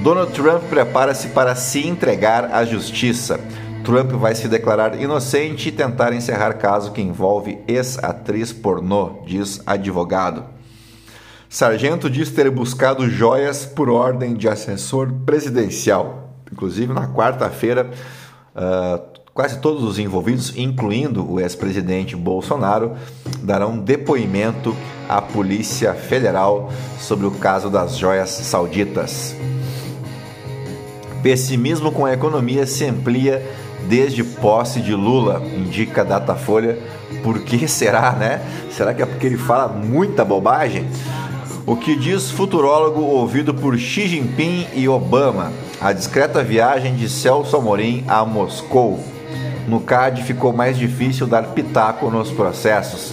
Donald 0.00 0.32
Trump 0.32 0.62
prepara-se 0.70 1.30
para 1.30 1.56
se 1.56 1.84
entregar 1.84 2.44
à 2.54 2.64
justiça. 2.64 3.40
Trump 3.82 4.12
vai 4.12 4.32
se 4.32 4.46
declarar 4.46 4.94
inocente 5.02 5.70
e 5.70 5.72
tentar 5.72 6.12
encerrar 6.12 6.52
caso 6.52 6.92
que 6.92 7.02
envolve 7.02 7.58
ex-atriz 7.66 8.52
pornô, 8.52 9.24
diz 9.26 9.60
advogado. 9.66 10.44
Sargento 11.48 12.08
diz 12.08 12.30
ter 12.30 12.48
buscado 12.48 13.10
joias 13.10 13.66
por 13.66 13.90
ordem 13.90 14.34
de 14.34 14.48
assessor 14.48 15.12
presidencial. 15.26 16.32
Inclusive, 16.52 16.94
na 16.94 17.08
quarta-feira, 17.08 17.90
uh, 18.54 19.09
Quase 19.32 19.58
todos 19.60 19.84
os 19.84 19.98
envolvidos, 19.98 20.56
incluindo 20.56 21.30
o 21.30 21.38
ex-presidente 21.38 22.16
Bolsonaro, 22.16 22.96
darão 23.42 23.78
depoimento 23.78 24.74
à 25.08 25.22
Polícia 25.22 25.94
Federal 25.94 26.68
sobre 26.98 27.26
o 27.26 27.30
caso 27.30 27.70
das 27.70 27.96
joias 27.96 28.30
sauditas. 28.30 29.36
Pessimismo 31.22 31.92
com 31.92 32.04
a 32.04 32.12
economia 32.12 32.66
se 32.66 32.84
amplia 32.84 33.40
desde 33.88 34.24
posse 34.24 34.80
de 34.80 34.94
Lula, 34.94 35.40
indica 35.56 36.04
Datafolha. 36.04 36.78
Por 37.22 37.40
que 37.40 37.66
será, 37.68 38.12
né? 38.12 38.40
Será 38.70 38.92
que 38.92 39.02
é 39.02 39.06
porque 39.06 39.26
ele 39.26 39.36
fala 39.36 39.68
muita 39.68 40.24
bobagem? 40.24 40.88
O 41.66 41.76
que 41.76 41.94
diz 41.94 42.32
futurólogo 42.32 43.00
ouvido 43.00 43.54
por 43.54 43.78
Xi 43.78 44.08
Jinping 44.08 44.66
e 44.74 44.88
Obama? 44.88 45.52
A 45.80 45.92
discreta 45.92 46.42
viagem 46.42 46.96
de 46.96 47.08
Celso 47.08 47.56
Amorim 47.56 48.04
a 48.08 48.24
Moscou. 48.24 48.98
No 49.70 49.78
CAD 49.78 50.24
ficou 50.24 50.52
mais 50.52 50.76
difícil 50.76 51.28
dar 51.28 51.44
pitaco 51.44 52.10
nos 52.10 52.28
processos. 52.28 53.12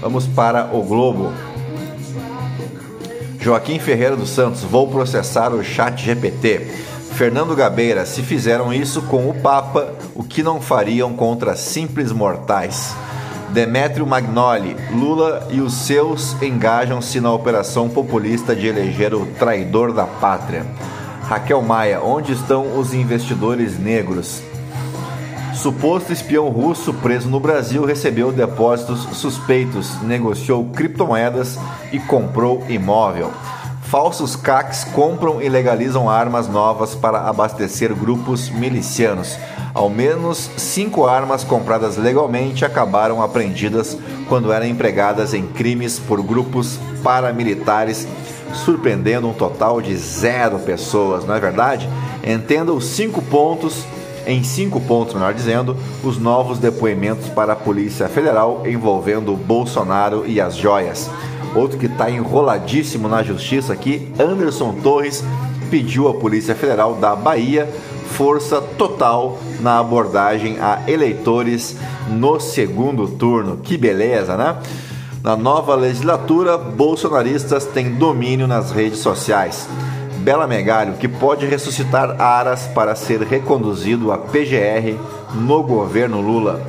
Vamos 0.00 0.26
para 0.26 0.74
o 0.74 0.82
Globo. 0.82 1.32
Joaquim 3.40 3.78
Ferreira 3.78 4.16
dos 4.16 4.30
Santos, 4.30 4.64
vou 4.64 4.88
processar 4.88 5.54
o 5.54 5.62
Chat 5.62 6.04
GPT. 6.04 6.58
Fernando 7.12 7.54
Gabeira, 7.54 8.04
se 8.04 8.20
fizeram 8.24 8.72
isso 8.72 9.00
com 9.02 9.30
o 9.30 9.34
Papa, 9.34 9.94
o 10.12 10.24
que 10.24 10.42
não 10.42 10.60
fariam 10.60 11.12
contra 11.12 11.54
simples 11.54 12.10
mortais? 12.10 12.92
Demétrio 13.50 14.04
Magnoli, 14.04 14.76
Lula 14.90 15.46
e 15.52 15.60
os 15.60 15.72
seus 15.72 16.34
engajam-se 16.42 17.20
na 17.20 17.32
operação 17.32 17.88
populista 17.88 18.56
de 18.56 18.66
eleger 18.66 19.14
o 19.14 19.24
traidor 19.38 19.92
da 19.92 20.04
pátria. 20.04 20.66
Raquel 21.22 21.62
Maia, 21.62 22.00
onde 22.02 22.32
estão 22.32 22.76
os 22.76 22.92
investidores 22.92 23.78
negros? 23.78 24.42
Suposto 25.56 26.12
espião 26.12 26.50
russo 26.50 26.92
preso 26.92 27.30
no 27.30 27.40
Brasil 27.40 27.86
recebeu 27.86 28.30
depósitos 28.30 29.00
suspeitos, 29.16 30.00
negociou 30.02 30.66
criptomoedas 30.66 31.58
e 31.90 31.98
comprou 31.98 32.62
imóvel. 32.68 33.32
Falsos 33.84 34.36
CACs 34.36 34.84
compram 34.84 35.40
e 35.40 35.48
legalizam 35.48 36.10
armas 36.10 36.46
novas 36.46 36.94
para 36.94 37.26
abastecer 37.26 37.94
grupos 37.94 38.50
milicianos. 38.50 39.38
Ao 39.72 39.88
menos 39.88 40.50
cinco 40.58 41.06
armas 41.06 41.42
compradas 41.42 41.96
legalmente 41.96 42.64
acabaram 42.64 43.22
apreendidas 43.22 43.96
quando 44.28 44.52
eram 44.52 44.66
empregadas 44.66 45.32
em 45.32 45.46
crimes 45.46 45.98
por 45.98 46.22
grupos 46.22 46.78
paramilitares, 47.02 48.06
surpreendendo 48.52 49.26
um 49.28 49.32
total 49.32 49.80
de 49.80 49.96
zero 49.96 50.58
pessoas, 50.58 51.24
não 51.24 51.34
é 51.34 51.40
verdade? 51.40 51.88
Entenda 52.22 52.72
os 52.72 52.84
cinco 52.84 53.22
pontos 53.22 53.86
em 54.26 54.42
cinco 54.42 54.80
pontos, 54.80 55.14
melhor 55.14 55.32
dizendo, 55.32 55.76
os 56.02 56.18
novos 56.18 56.58
depoimentos 56.58 57.28
para 57.28 57.52
a 57.52 57.56
Polícia 57.56 58.08
Federal 58.08 58.62
envolvendo 58.66 59.36
Bolsonaro 59.36 60.24
e 60.26 60.40
as 60.40 60.56
joias. 60.56 61.08
Outro 61.54 61.78
que 61.78 61.86
está 61.86 62.10
enroladíssimo 62.10 63.08
na 63.08 63.22
justiça 63.22 63.72
aqui, 63.72 64.12
Anderson 64.18 64.74
Torres 64.82 65.24
pediu 65.70 66.08
à 66.08 66.14
Polícia 66.14 66.54
Federal 66.54 66.96
da 66.96 67.16
Bahia 67.16 67.68
força 68.16 68.60
total 68.60 69.38
na 69.60 69.78
abordagem 69.78 70.58
a 70.60 70.82
eleitores 70.86 71.76
no 72.08 72.40
segundo 72.40 73.08
turno. 73.08 73.58
Que 73.58 73.76
beleza, 73.76 74.36
né? 74.36 74.56
Na 75.22 75.36
nova 75.36 75.74
legislatura, 75.74 76.56
bolsonaristas 76.56 77.66
têm 77.66 77.94
domínio 77.94 78.46
nas 78.46 78.70
redes 78.70 79.00
sociais. 79.00 79.68
Bela 80.18 80.46
Megalho, 80.46 80.94
que 80.94 81.08
pode 81.08 81.46
ressuscitar 81.46 82.20
Aras 82.20 82.66
para 82.66 82.94
ser 82.94 83.22
reconduzido 83.22 84.12
à 84.12 84.18
PGR 84.18 84.98
no 85.34 85.62
governo 85.62 86.20
Lula. 86.20 86.60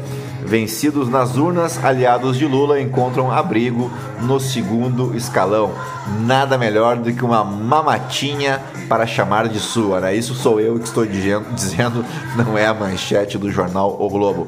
Vencidos 0.44 1.10
nas 1.10 1.36
urnas, 1.36 1.84
aliados 1.84 2.38
de 2.38 2.46
Lula 2.46 2.80
encontram 2.80 3.30
abrigo 3.30 3.92
no 4.22 4.40
segundo 4.40 5.16
escalão. 5.16 5.72
Nada 6.22 6.58
melhor 6.58 6.96
do 6.96 7.12
que 7.12 7.26
uma 7.26 7.44
mamatinha 7.44 8.62
para 8.88 9.06
chamar 9.06 9.50
de 9.50 9.60
sua, 9.60 10.00
né? 10.00 10.16
Isso 10.16 10.34
sou 10.34 10.62
eu 10.62 10.80
que 10.80 10.86
estou 10.86 11.06
dizendo, 11.54 12.06
não 12.38 12.58
é 12.58 12.66
a 12.66 12.74
manchete 12.74 13.38
do 13.38 13.52
jornal 13.52 13.98
O 14.00 14.10
Globo. 14.10 14.48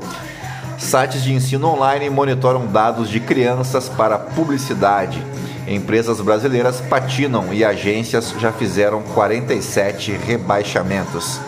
Sites 0.80 1.22
de 1.24 1.34
ensino 1.34 1.68
online 1.68 2.10
monitoram 2.10 2.66
dados 2.66 3.10
de 3.10 3.20
crianças 3.20 3.90
para 3.90 4.18
publicidade. 4.18 5.22
Empresas 5.68 6.22
brasileiras 6.22 6.80
patinam 6.80 7.54
e 7.54 7.66
agências 7.66 8.34
já 8.40 8.52
fizeram 8.52 9.04
47 9.04 10.14
rebaixamentos. 10.14 11.40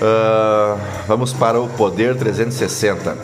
Uh, 0.00 0.78
vamos 1.08 1.32
para 1.32 1.60
o 1.60 1.68
Poder 1.68 2.16
360. 2.16 3.18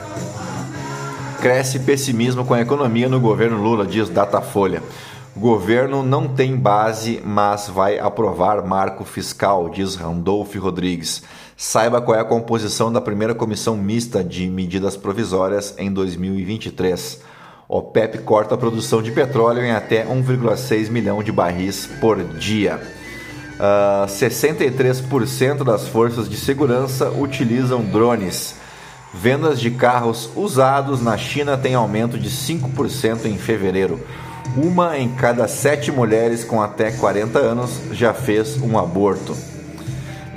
Cresce 1.40 1.78
pessimismo 1.78 2.44
com 2.44 2.52
a 2.52 2.60
economia 2.60 3.08
no 3.08 3.20
governo 3.20 3.62
Lula, 3.62 3.86
diz 3.86 4.10
Datafolha. 4.10 4.82
Governo 5.36 6.02
não 6.02 6.26
tem 6.28 6.56
base, 6.56 7.22
mas 7.24 7.68
vai 7.68 7.98
aprovar 7.98 8.62
marco 8.66 9.04
fiscal, 9.04 9.70
diz 9.70 9.94
Randolph 9.94 10.54
Rodrigues. 10.56 11.22
Saiba 11.62 12.00
qual 12.00 12.16
é 12.16 12.20
a 12.22 12.24
composição 12.24 12.90
da 12.90 13.02
primeira 13.02 13.34
comissão 13.34 13.76
mista 13.76 14.24
de 14.24 14.48
medidas 14.48 14.96
provisórias 14.96 15.74
em 15.76 15.92
2023. 15.92 17.20
OPEP 17.68 18.20
corta 18.20 18.54
a 18.54 18.58
produção 18.58 19.02
de 19.02 19.12
petróleo 19.12 19.62
em 19.62 19.70
até 19.70 20.06
1,6 20.06 20.88
milhão 20.88 21.22
de 21.22 21.30
barris 21.30 21.86
por 22.00 22.16
dia. 22.38 22.76
Uh, 22.76 23.60
ah, 23.60 24.06
63% 24.08 25.62
das 25.62 25.86
forças 25.86 26.30
de 26.30 26.36
segurança 26.38 27.10
utilizam 27.10 27.82
drones. 27.84 28.54
Vendas 29.12 29.60
de 29.60 29.70
carros 29.70 30.30
usados 30.34 31.02
na 31.02 31.18
China 31.18 31.58
têm 31.58 31.74
aumento 31.74 32.18
de 32.18 32.30
5% 32.30 33.26
em 33.26 33.36
fevereiro. 33.36 34.00
Uma 34.56 34.96
em 34.96 35.10
cada 35.10 35.46
sete 35.46 35.92
mulheres 35.92 36.42
com 36.42 36.62
até 36.62 36.90
40 36.90 37.38
anos 37.38 37.82
já 37.92 38.14
fez 38.14 38.56
um 38.62 38.78
aborto. 38.78 39.36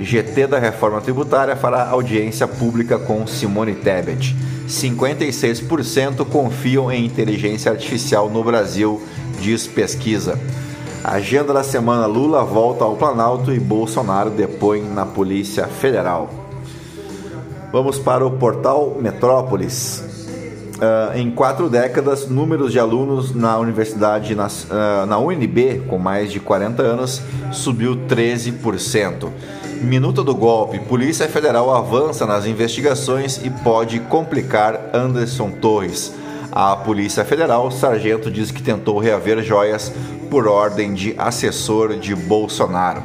GT 0.00 0.48
da 0.48 0.58
reforma 0.58 1.00
tributária 1.00 1.54
fará 1.54 1.88
audiência 1.88 2.48
pública 2.48 2.98
com 2.98 3.26
Simone 3.26 3.74
Tebet. 3.74 4.34
56% 4.68 6.24
confiam 6.26 6.90
em 6.90 7.04
inteligência 7.04 7.70
artificial 7.70 8.28
no 8.28 8.42
Brasil, 8.42 9.00
diz 9.40 9.66
pesquisa. 9.66 10.38
Agenda 11.04 11.52
da 11.52 11.62
semana: 11.62 12.06
Lula 12.06 12.44
volta 12.44 12.84
ao 12.84 12.96
Planalto 12.96 13.52
e 13.52 13.60
Bolsonaro 13.60 14.30
depõe 14.30 14.82
na 14.82 15.04
Polícia 15.04 15.66
Federal. 15.66 16.30
Vamos 17.70 17.98
para 17.98 18.26
o 18.26 18.30
portal 18.32 18.96
Metrópolis. 19.00 20.02
Uh, 20.74 21.16
em 21.16 21.30
quatro 21.30 21.68
décadas, 21.68 22.28
números 22.28 22.72
de 22.72 22.80
alunos 22.80 23.34
na 23.34 23.58
universidade, 23.58 24.34
na, 24.34 24.46
uh, 24.46 25.06
na 25.06 25.18
UNB, 25.18 25.82
com 25.88 25.98
mais 25.98 26.32
de 26.32 26.40
40 26.40 26.82
anos, 26.82 27.22
subiu 27.52 27.96
13%. 28.08 29.28
Minuta 29.84 30.24
do 30.24 30.34
golpe: 30.34 30.78
Polícia 30.78 31.28
Federal 31.28 31.72
avança 31.72 32.24
nas 32.24 32.46
investigações 32.46 33.38
e 33.44 33.50
pode 33.50 34.00
complicar 34.00 34.90
Anderson 34.94 35.50
Torres. 35.50 36.12
A 36.50 36.74
Polícia 36.74 37.24
Federal, 37.24 37.70
sargento 37.70 38.30
diz 38.30 38.50
que 38.50 38.62
tentou 38.62 38.98
reaver 38.98 39.42
joias 39.42 39.92
por 40.30 40.48
ordem 40.48 40.94
de 40.94 41.14
assessor 41.18 41.96
de 41.96 42.14
Bolsonaro. 42.14 43.02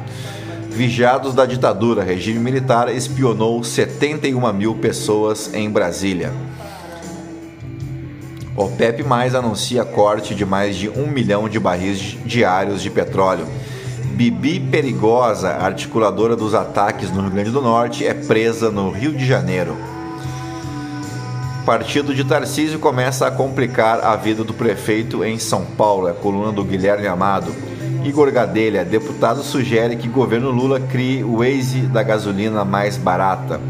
Vigiados 0.70 1.34
da 1.34 1.44
ditadura, 1.44 2.02
regime 2.02 2.38
militar 2.40 2.88
espionou 2.88 3.62
71 3.62 4.52
mil 4.52 4.74
pessoas 4.76 5.52
em 5.52 5.68
Brasília. 5.68 6.32
OPEP 8.56 9.02
mais 9.02 9.34
anuncia 9.34 9.84
corte 9.84 10.34
de 10.34 10.46
mais 10.46 10.76
de 10.76 10.88
um 10.88 11.06
milhão 11.06 11.48
de 11.48 11.60
barris 11.60 12.16
diários 12.24 12.80
de 12.80 12.88
petróleo. 12.88 13.46
Bibi 14.20 14.60
Perigosa, 14.60 15.48
articuladora 15.48 16.36
dos 16.36 16.54
ataques 16.54 17.10
no 17.10 17.22
Rio 17.22 17.30
Grande 17.30 17.50
do 17.50 17.62
Norte, 17.62 18.06
é 18.06 18.12
presa 18.12 18.70
no 18.70 18.90
Rio 18.90 19.14
de 19.14 19.24
Janeiro 19.24 19.74
partido 21.64 22.12
de 22.12 22.24
Tarcísio 22.24 22.80
começa 22.80 23.28
a 23.28 23.30
complicar 23.30 24.04
a 24.04 24.16
vida 24.16 24.42
do 24.42 24.52
prefeito 24.52 25.24
em 25.24 25.38
São 25.38 25.64
Paulo, 25.64 26.08
é 26.08 26.10
a 26.10 26.14
coluna 26.14 26.50
do 26.50 26.64
Guilherme 26.64 27.06
Amado. 27.06 27.52
Igor 28.04 28.32
Gadelha, 28.32 28.84
deputado, 28.84 29.40
sugere 29.44 29.94
que 29.94 30.08
o 30.08 30.12
governo 30.12 30.50
Lula 30.50 30.80
crie 30.80 31.22
o 31.22 31.36
Waze 31.36 31.82
da 31.82 32.02
gasolina 32.02 32.64
mais 32.64 32.96
barata. 32.96 33.60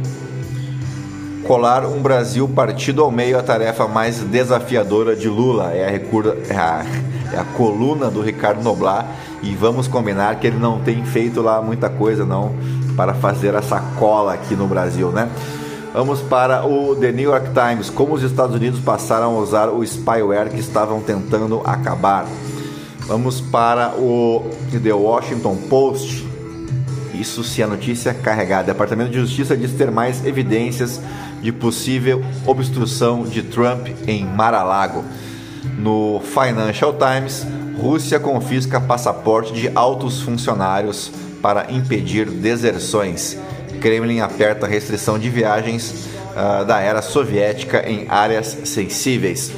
Colar 1.46 1.84
um 1.84 2.00
Brasil 2.00 2.48
partido 2.48 3.02
ao 3.02 3.10
meio 3.10 3.36
é 3.36 3.40
a 3.40 3.42
tarefa 3.42 3.86
mais 3.86 4.20
desafiadora 4.20 5.14
de 5.14 5.28
Lula. 5.28 5.72
É 5.74 5.86
a, 5.86 5.90
recurda, 5.90 6.38
é 6.48 6.56
a, 6.56 6.86
é 7.34 7.38
a 7.38 7.44
coluna 7.44 8.08
do 8.08 8.22
Ricardo 8.22 8.62
Noblar 8.62 9.06
e 9.42 9.54
vamos 9.54 9.88
combinar 9.88 10.38
que 10.38 10.46
ele 10.46 10.58
não 10.58 10.80
tem 10.80 11.04
feito 11.04 11.40
lá 11.40 11.62
muita 11.62 11.88
coisa 11.88 12.24
não 12.24 12.54
para 12.96 13.14
fazer 13.14 13.54
essa 13.54 13.80
cola 13.98 14.34
aqui 14.34 14.54
no 14.54 14.66
Brasil, 14.66 15.10
né? 15.10 15.28
Vamos 15.92 16.20
para 16.20 16.64
o 16.64 16.94
The 16.94 17.10
New 17.10 17.30
York 17.30 17.48
Times. 17.52 17.90
Como 17.90 18.14
os 18.14 18.22
Estados 18.22 18.54
Unidos 18.54 18.78
passaram 18.80 19.36
a 19.36 19.40
usar 19.40 19.68
o 19.68 19.84
spyware 19.84 20.50
que 20.50 20.60
estavam 20.60 21.00
tentando 21.00 21.62
acabar. 21.64 22.26
Vamos 23.06 23.40
para 23.40 23.94
o 23.96 24.48
The 24.70 24.92
Washington 24.92 25.56
Post. 25.68 26.28
Isso 27.12 27.42
se 27.42 27.60
a 27.60 27.66
notícia 27.66 28.14
carregada. 28.14 28.72
Departamento 28.72 29.10
de 29.10 29.18
Justiça 29.18 29.56
diz 29.56 29.72
ter 29.72 29.90
mais 29.90 30.24
evidências 30.24 31.00
de 31.42 31.50
possível 31.50 32.22
obstrução 32.46 33.24
de 33.24 33.42
Trump 33.42 33.88
em 34.06 34.24
Mar-a-Lago. 34.24 35.04
No 35.78 36.20
Financial 36.20 36.94
Times, 36.94 37.46
Rússia 37.80 38.20
confisca 38.20 38.80
passaporte 38.80 39.52
de 39.52 39.70
altos 39.74 40.20
funcionários 40.20 41.10
para 41.42 41.70
impedir 41.70 42.26
deserções. 42.26 43.38
Kremlin 43.80 44.20
aperta 44.20 44.66
restrição 44.66 45.18
de 45.18 45.30
viagens 45.30 46.08
uh, 46.30 46.64
da 46.64 46.80
era 46.80 47.00
soviética 47.00 47.88
em 47.88 48.06
áreas 48.08 48.58
sensíveis. 48.64 49.52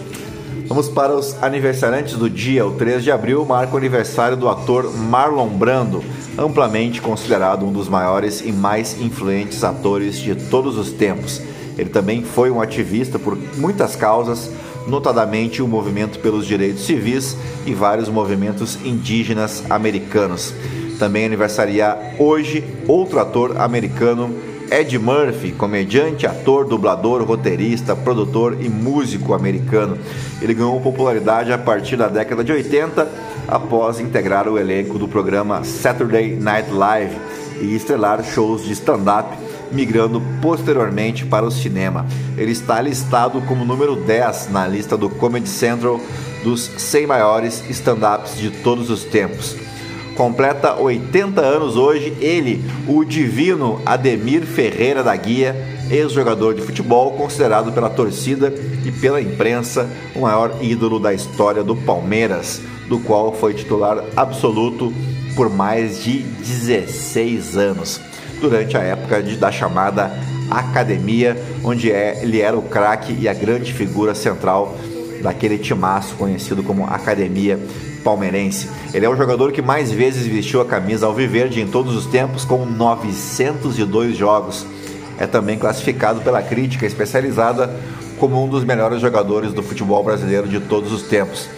Vamos 0.66 0.88
para 0.88 1.14
os 1.14 1.36
aniversariantes 1.42 2.14
do 2.14 2.30
dia. 2.30 2.64
O 2.64 2.72
3 2.72 3.02
de 3.02 3.10
abril 3.10 3.44
marca 3.44 3.74
o 3.74 3.76
aniversário 3.76 4.36
do 4.36 4.48
ator 4.48 4.90
Marlon 4.96 5.48
Brando, 5.48 6.02
amplamente 6.38 7.00
considerado 7.00 7.66
um 7.66 7.72
dos 7.72 7.88
maiores 7.88 8.40
e 8.40 8.52
mais 8.52 8.98
influentes 9.00 9.64
atores 9.64 10.16
de 10.16 10.34
todos 10.34 10.78
os 10.78 10.90
tempos. 10.92 11.42
Ele 11.76 11.90
também 11.90 12.22
foi 12.22 12.50
um 12.50 12.60
ativista 12.60 13.18
por 13.18 13.36
muitas 13.56 13.96
causas, 13.96 14.50
notadamente 14.86 15.62
o 15.62 15.68
movimento 15.68 16.18
pelos 16.18 16.46
direitos 16.46 16.84
civis 16.84 17.36
e 17.66 17.74
vários 17.74 18.08
movimentos 18.08 18.78
indígenas 18.84 19.64
americanos. 19.70 20.54
Também 20.98 21.24
aniversaria 21.24 21.96
hoje 22.18 22.64
outro 22.86 23.18
ator 23.18 23.60
americano, 23.60 24.34
Ed 24.70 24.98
Murphy, 24.98 25.52
comediante, 25.52 26.26
ator, 26.26 26.64
dublador, 26.64 27.22
roteirista, 27.24 27.94
produtor 27.94 28.56
e 28.60 28.68
músico 28.68 29.34
americano. 29.34 29.98
Ele 30.40 30.54
ganhou 30.54 30.80
popularidade 30.80 31.52
a 31.52 31.58
partir 31.58 31.96
da 31.96 32.08
década 32.08 32.42
de 32.42 32.52
80 32.52 33.06
após 33.48 34.00
integrar 34.00 34.48
o 34.48 34.58
elenco 34.58 34.98
do 34.98 35.06
programa 35.06 35.62
Saturday 35.64 36.36
Night 36.36 36.70
Live 36.70 37.16
e 37.60 37.74
estrelar 37.74 38.24
shows 38.24 38.64
de 38.64 38.72
stand-up, 38.72 39.36
migrando 39.72 40.22
posteriormente 40.40 41.24
para 41.24 41.46
o 41.46 41.50
cinema. 41.50 42.06
Ele 42.36 42.52
está 42.52 42.80
listado 42.80 43.40
como 43.42 43.64
número 43.64 43.96
10 43.96 44.50
na 44.50 44.66
lista 44.66 44.96
do 44.96 45.08
Comedy 45.08 45.48
Central 45.48 46.00
dos 46.44 46.60
100 46.60 47.06
maiores 47.06 47.62
stand-ups 47.70 48.36
de 48.36 48.50
todos 48.50 48.90
os 48.90 49.04
tempos 49.04 49.56
completa 50.14 50.74
80 50.80 51.40
anos 51.40 51.76
hoje. 51.76 52.16
Ele, 52.20 52.64
o 52.86 53.04
divino 53.04 53.80
Ademir 53.84 54.42
Ferreira 54.42 55.02
da 55.02 55.14
Guia, 55.16 55.56
ex-jogador 55.90 56.54
de 56.54 56.62
futebol, 56.62 57.12
considerado 57.12 57.72
pela 57.72 57.90
torcida 57.90 58.52
e 58.84 58.92
pela 58.92 59.20
imprensa 59.20 59.88
o 60.14 60.20
maior 60.20 60.56
ídolo 60.60 60.98
da 60.98 61.12
história 61.12 61.62
do 61.62 61.76
Palmeiras, 61.76 62.60
do 62.88 62.98
qual 63.00 63.32
foi 63.32 63.54
titular 63.54 64.04
absoluto 64.16 64.92
por 65.34 65.48
mais 65.50 66.02
de 66.02 66.18
16 66.18 67.56
anos, 67.56 68.00
durante 68.42 68.76
a 68.76 68.80
época 68.80 69.22
de, 69.22 69.36
da 69.36 69.52
chamada 69.52 70.10
Academia, 70.50 71.40
onde 71.64 71.90
é, 71.90 72.18
ele 72.22 72.40
era 72.40 72.58
o 72.58 72.62
craque 72.62 73.16
e 73.18 73.28
a 73.28 73.32
grande 73.32 73.72
figura 73.72 74.14
central 74.14 74.76
daquele 75.22 75.56
timaço 75.56 76.16
conhecido 76.16 76.62
como 76.62 76.84
Academia 76.84 77.58
palmeirense. 78.02 78.68
Ele 78.92 79.06
é 79.06 79.08
o 79.08 79.16
jogador 79.16 79.52
que 79.52 79.62
mais 79.62 79.92
vezes 79.92 80.26
vestiu 80.26 80.60
a 80.60 80.64
camisa 80.64 81.06
alviverde 81.06 81.60
em 81.60 81.68
todos 81.68 81.94
os 81.94 82.06
tempos, 82.06 82.44
com 82.44 82.66
902 82.66 84.16
jogos. 84.16 84.66
É 85.18 85.26
também 85.26 85.56
classificado 85.56 86.20
pela 86.20 86.42
crítica 86.42 86.84
especializada 86.84 87.72
como 88.18 88.44
um 88.44 88.48
dos 88.48 88.64
melhores 88.64 89.00
jogadores 89.00 89.52
do 89.52 89.62
futebol 89.62 90.02
brasileiro 90.02 90.48
de 90.48 90.58
todos 90.58 90.92
os 90.92 91.02
tempos. 91.02 91.48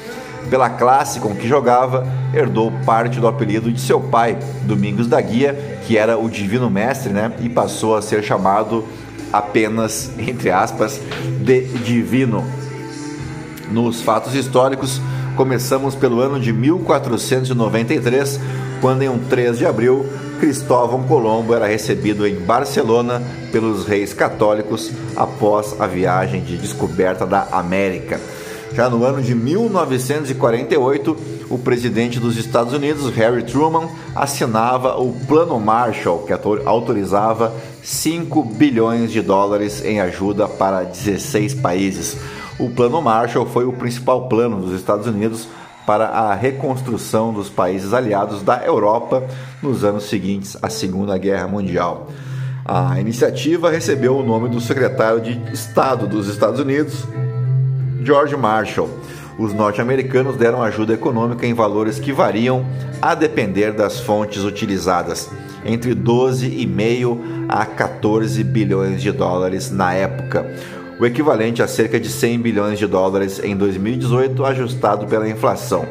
Pela 0.51 0.71
classe 0.71 1.21
com 1.21 1.35
que 1.35 1.49
jogava, 1.49 2.07
herdou 2.33 2.73
parte 2.85 3.19
do 3.19 3.27
apelido 3.27 3.73
de 3.73 3.81
seu 3.81 4.01
pai, 4.01 4.39
Domingos 4.63 5.07
da 5.07 5.21
Guia, 5.21 5.79
que 5.87 5.97
era 5.97 6.19
o 6.19 6.29
divino 6.29 6.71
mestre, 6.71 7.13
né? 7.13 7.33
E 7.41 7.49
passou 7.49 7.97
a 7.97 8.03
ser 8.03 8.23
chamado 8.23 8.85
apenas, 9.33 10.11
entre 10.19 10.51
aspas, 10.51 11.01
de 11.43 11.63
divino. 11.79 12.45
Nos 13.71 14.03
fatos 14.03 14.35
históricos, 14.35 15.01
começamos 15.37 15.95
pelo 15.95 16.21
ano 16.21 16.39
de 16.39 16.53
1493, 16.53 18.39
quando 18.81 19.03
em 19.03 19.09
um 19.09 19.19
3 19.19 19.59
de 19.59 19.67
abril, 19.67 20.07
Cristóvão 20.39 21.05
Colombo 21.05 21.55
era 21.55 21.67
recebido 21.67 22.27
em 22.27 22.37
Barcelona 22.37 23.23
pelos 23.51 23.87
reis 23.87 24.13
católicos 24.13 24.91
após 25.17 25.81
a 25.81 25.87
viagem 25.87 26.43
de 26.43 26.57
descoberta 26.57 27.25
da 27.25 27.49
América. 27.51 28.21
Já 28.75 28.91
no 28.91 29.05
ano 29.05 29.23
de 29.23 29.37
1948, 29.37 31.17
o 31.49 31.57
presidente 31.57 32.19
dos 32.19 32.37
Estados 32.37 32.73
Unidos, 32.73 33.09
Harry 33.15 33.45
Truman, 33.45 33.89
assinava 34.17 35.01
o 35.01 35.13
Plano 35.29 35.61
Marshall, 35.61 36.25
que 36.27 36.33
autorizava 36.65 37.55
5 37.85 38.43
bilhões 38.43 39.13
de 39.13 39.23
dólares 39.23 39.85
em 39.85 40.01
ajuda 40.01 40.49
para 40.49 40.83
16 40.83 41.55
países. 41.55 42.17
O 42.59 42.69
Plano 42.69 43.01
Marshall 43.01 43.47
foi 43.47 43.65
o 43.65 43.73
principal 43.73 44.29
plano 44.29 44.61
dos 44.61 44.75
Estados 44.75 45.07
Unidos 45.07 45.47
para 45.87 46.07
a 46.07 46.35
reconstrução 46.35 47.33
dos 47.33 47.49
países 47.49 47.93
aliados 47.93 48.43
da 48.43 48.65
Europa 48.65 49.23
nos 49.63 49.85
anos 49.85 50.09
seguintes 50.09 50.57
à 50.61 50.69
Segunda 50.69 51.17
Guerra 51.17 51.47
Mundial. 51.47 52.09
A 52.65 52.99
iniciativa 52.99 53.71
recebeu 53.71 54.17
o 54.17 54.23
nome 54.25 54.49
do 54.49 54.61
secretário 54.61 55.21
de 55.21 55.39
Estado 55.53 56.09
dos 56.09 56.27
Estados 56.27 56.59
Unidos, 56.59 57.07
George 58.03 58.37
Marshall. 58.37 58.89
Os 59.39 59.53
norte-americanos 59.53 60.37
deram 60.37 60.63
ajuda 60.63 60.95
econômica 60.95 61.47
em 61.47 61.53
valores 61.53 61.99
que 61.99 62.13
variam 62.13 62.65
a 63.03 63.15
depender 63.15 63.73
das 63.73 64.01
fontes 64.01 64.45
utilizadas, 64.45 65.29
entre 65.65 65.95
12,5 65.95 67.19
a 67.49 67.67
14 67.67 68.43
bilhões 68.45 69.03
de 69.03 69.11
dólares 69.11 69.71
na 69.71 69.93
época, 69.93 70.47
o 71.01 71.05
equivalente 71.05 71.63
a 71.63 71.67
cerca 71.67 71.99
de 71.99 72.09
100 72.09 72.39
bilhões 72.39 72.79
de 72.79 72.87
dólares 72.87 73.41
em 73.43 73.57
2018, 73.57 74.45
ajustado 74.45 75.07
pela 75.07 75.29
inflação. 75.29 75.85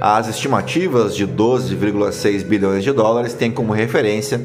As 0.00 0.28
estimativas 0.28 1.14
de 1.14 1.26
12,6 1.26 2.44
bilhões 2.44 2.82
de 2.82 2.90
dólares 2.90 3.34
têm 3.34 3.52
como 3.52 3.72
referência 3.72 4.40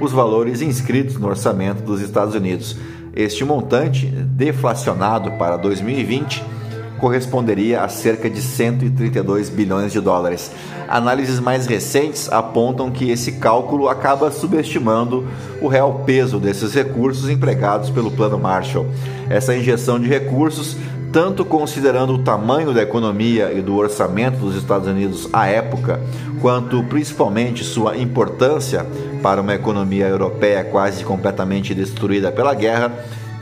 os 0.00 0.12
valores 0.12 0.62
inscritos 0.62 1.16
no 1.16 1.28
orçamento 1.28 1.82
dos 1.82 2.00
Estados 2.00 2.34
Unidos 2.34 2.76
este 3.16 3.44
montante, 3.44 4.06
deflacionado 4.06 5.32
para 5.32 5.56
2020, 5.56 6.42
corresponderia 6.98 7.82
a 7.82 7.88
cerca 7.88 8.30
de 8.30 8.40
132 8.40 9.50
bilhões 9.50 9.92
de 9.92 10.00
dólares. 10.00 10.50
Análises 10.88 11.38
mais 11.38 11.66
recentes 11.66 12.32
apontam 12.32 12.90
que 12.90 13.10
esse 13.10 13.32
cálculo 13.32 13.88
acaba 13.88 14.30
subestimando 14.30 15.26
o 15.60 15.68
real 15.68 16.02
peso 16.06 16.38
desses 16.38 16.74
recursos 16.74 17.28
empregados 17.28 17.90
pelo 17.90 18.10
Plano 18.10 18.38
Marshall. 18.38 18.86
Essa 19.28 19.56
injeção 19.56 20.00
de 20.00 20.08
recursos 20.08 20.76
tanto 21.14 21.44
considerando 21.44 22.14
o 22.14 22.18
tamanho 22.18 22.74
da 22.74 22.82
economia 22.82 23.52
e 23.52 23.62
do 23.62 23.76
orçamento 23.76 24.38
dos 24.38 24.56
Estados 24.56 24.88
Unidos 24.88 25.28
à 25.32 25.46
época, 25.46 26.00
quanto 26.40 26.82
principalmente 26.82 27.62
sua 27.62 27.96
importância 27.96 28.84
para 29.22 29.40
uma 29.40 29.54
economia 29.54 30.08
europeia 30.08 30.64
quase 30.64 31.04
completamente 31.04 31.72
destruída 31.72 32.32
pela 32.32 32.52
guerra, 32.52 32.92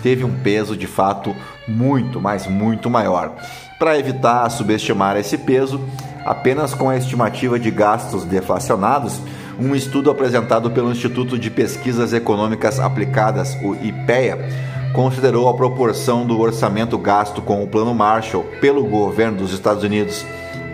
teve 0.02 0.22
um 0.22 0.34
peso 0.40 0.76
de 0.76 0.86
fato 0.86 1.34
muito, 1.66 2.20
mas 2.20 2.46
muito 2.46 2.90
maior. 2.90 3.32
Para 3.78 3.98
evitar 3.98 4.50
subestimar 4.50 5.16
esse 5.16 5.38
peso, 5.38 5.80
apenas 6.26 6.74
com 6.74 6.90
a 6.90 6.96
estimativa 6.98 7.58
de 7.58 7.70
gastos 7.70 8.26
deflacionados, 8.26 9.18
um 9.58 9.74
estudo 9.74 10.10
apresentado 10.10 10.70
pelo 10.70 10.92
Instituto 10.92 11.38
de 11.38 11.48
Pesquisas 11.48 12.12
Econômicas 12.12 12.78
Aplicadas, 12.78 13.56
o 13.62 13.74
IPEA, 13.74 14.71
considerou 14.92 15.48
a 15.48 15.54
proporção 15.54 16.26
do 16.26 16.38
orçamento 16.38 16.98
gasto 16.98 17.40
com 17.40 17.62
o 17.62 17.66
Plano 17.66 17.94
Marshall 17.94 18.44
pelo 18.60 18.84
governo 18.84 19.38
dos 19.38 19.52
Estados 19.52 19.82
Unidos 19.82 20.24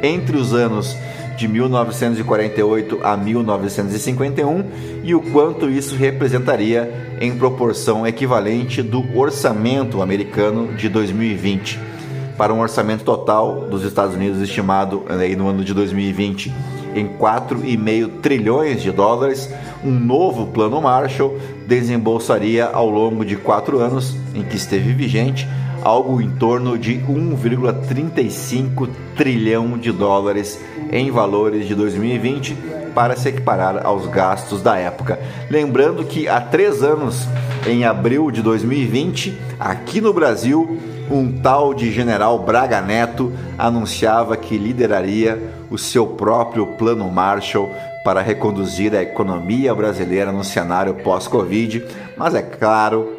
entre 0.02 0.36
os 0.36 0.52
anos 0.52 0.96
de 1.36 1.46
1948 1.46 2.98
a 3.02 3.16
1951 3.16 4.64
e 5.04 5.14
o 5.14 5.20
quanto 5.20 5.70
isso 5.70 5.94
representaria 5.94 7.16
em 7.20 7.36
proporção 7.36 8.04
equivalente 8.04 8.82
do 8.82 9.04
orçamento 9.16 10.02
americano 10.02 10.74
de 10.74 10.88
2020 10.88 11.78
para 12.36 12.52
um 12.52 12.60
orçamento 12.60 13.04
total 13.04 13.68
dos 13.68 13.84
Estados 13.84 14.16
Unidos 14.16 14.40
estimado 14.40 15.04
aí 15.08 15.36
no 15.36 15.48
ano 15.48 15.62
de 15.62 15.72
2020 15.72 16.52
em 16.94 17.06
4,5 17.06 18.20
trilhões 18.20 18.82
de 18.82 18.90
dólares, 18.90 19.52
um 19.84 19.90
novo 19.90 20.46
plano 20.46 20.80
Marshall 20.80 21.38
desembolsaria 21.66 22.66
ao 22.66 22.88
longo 22.88 23.24
de 23.24 23.36
quatro 23.36 23.78
anos 23.78 24.16
em 24.34 24.42
que 24.42 24.56
esteve 24.56 24.92
vigente 24.92 25.46
algo 25.82 26.20
em 26.20 26.30
torno 26.30 26.76
de 26.76 26.98
1,35 26.98 28.88
trilhão 29.16 29.78
de 29.78 29.92
dólares 29.92 30.60
em 30.90 31.10
valores 31.10 31.66
de 31.66 31.74
2020 31.74 32.56
para 32.94 33.16
se 33.16 33.28
equiparar 33.28 33.86
aos 33.86 34.06
gastos 34.06 34.62
da 34.62 34.76
época. 34.76 35.18
Lembrando 35.50 36.04
que 36.04 36.28
há 36.28 36.40
três 36.40 36.82
anos, 36.82 37.28
em 37.66 37.84
abril 37.84 38.30
de 38.30 38.42
2020, 38.42 39.38
aqui 39.58 40.00
no 40.00 40.12
Brasil, 40.12 40.78
um 41.10 41.40
tal 41.40 41.74
de 41.74 41.90
General 41.90 42.38
Braga 42.38 42.80
Neto 42.80 43.32
anunciava 43.56 44.36
que 44.36 44.56
lideraria 44.56 45.40
o 45.70 45.76
seu 45.76 46.06
próprio 46.06 46.66
plano 46.66 47.10
Marshall 47.10 47.70
para 48.04 48.22
reconduzir 48.22 48.94
a 48.94 49.02
economia 49.02 49.74
brasileira 49.74 50.32
no 50.32 50.42
cenário 50.44 50.94
pós-Covid, 50.94 51.84
mas 52.16 52.34
é 52.34 52.42
claro 52.42 53.17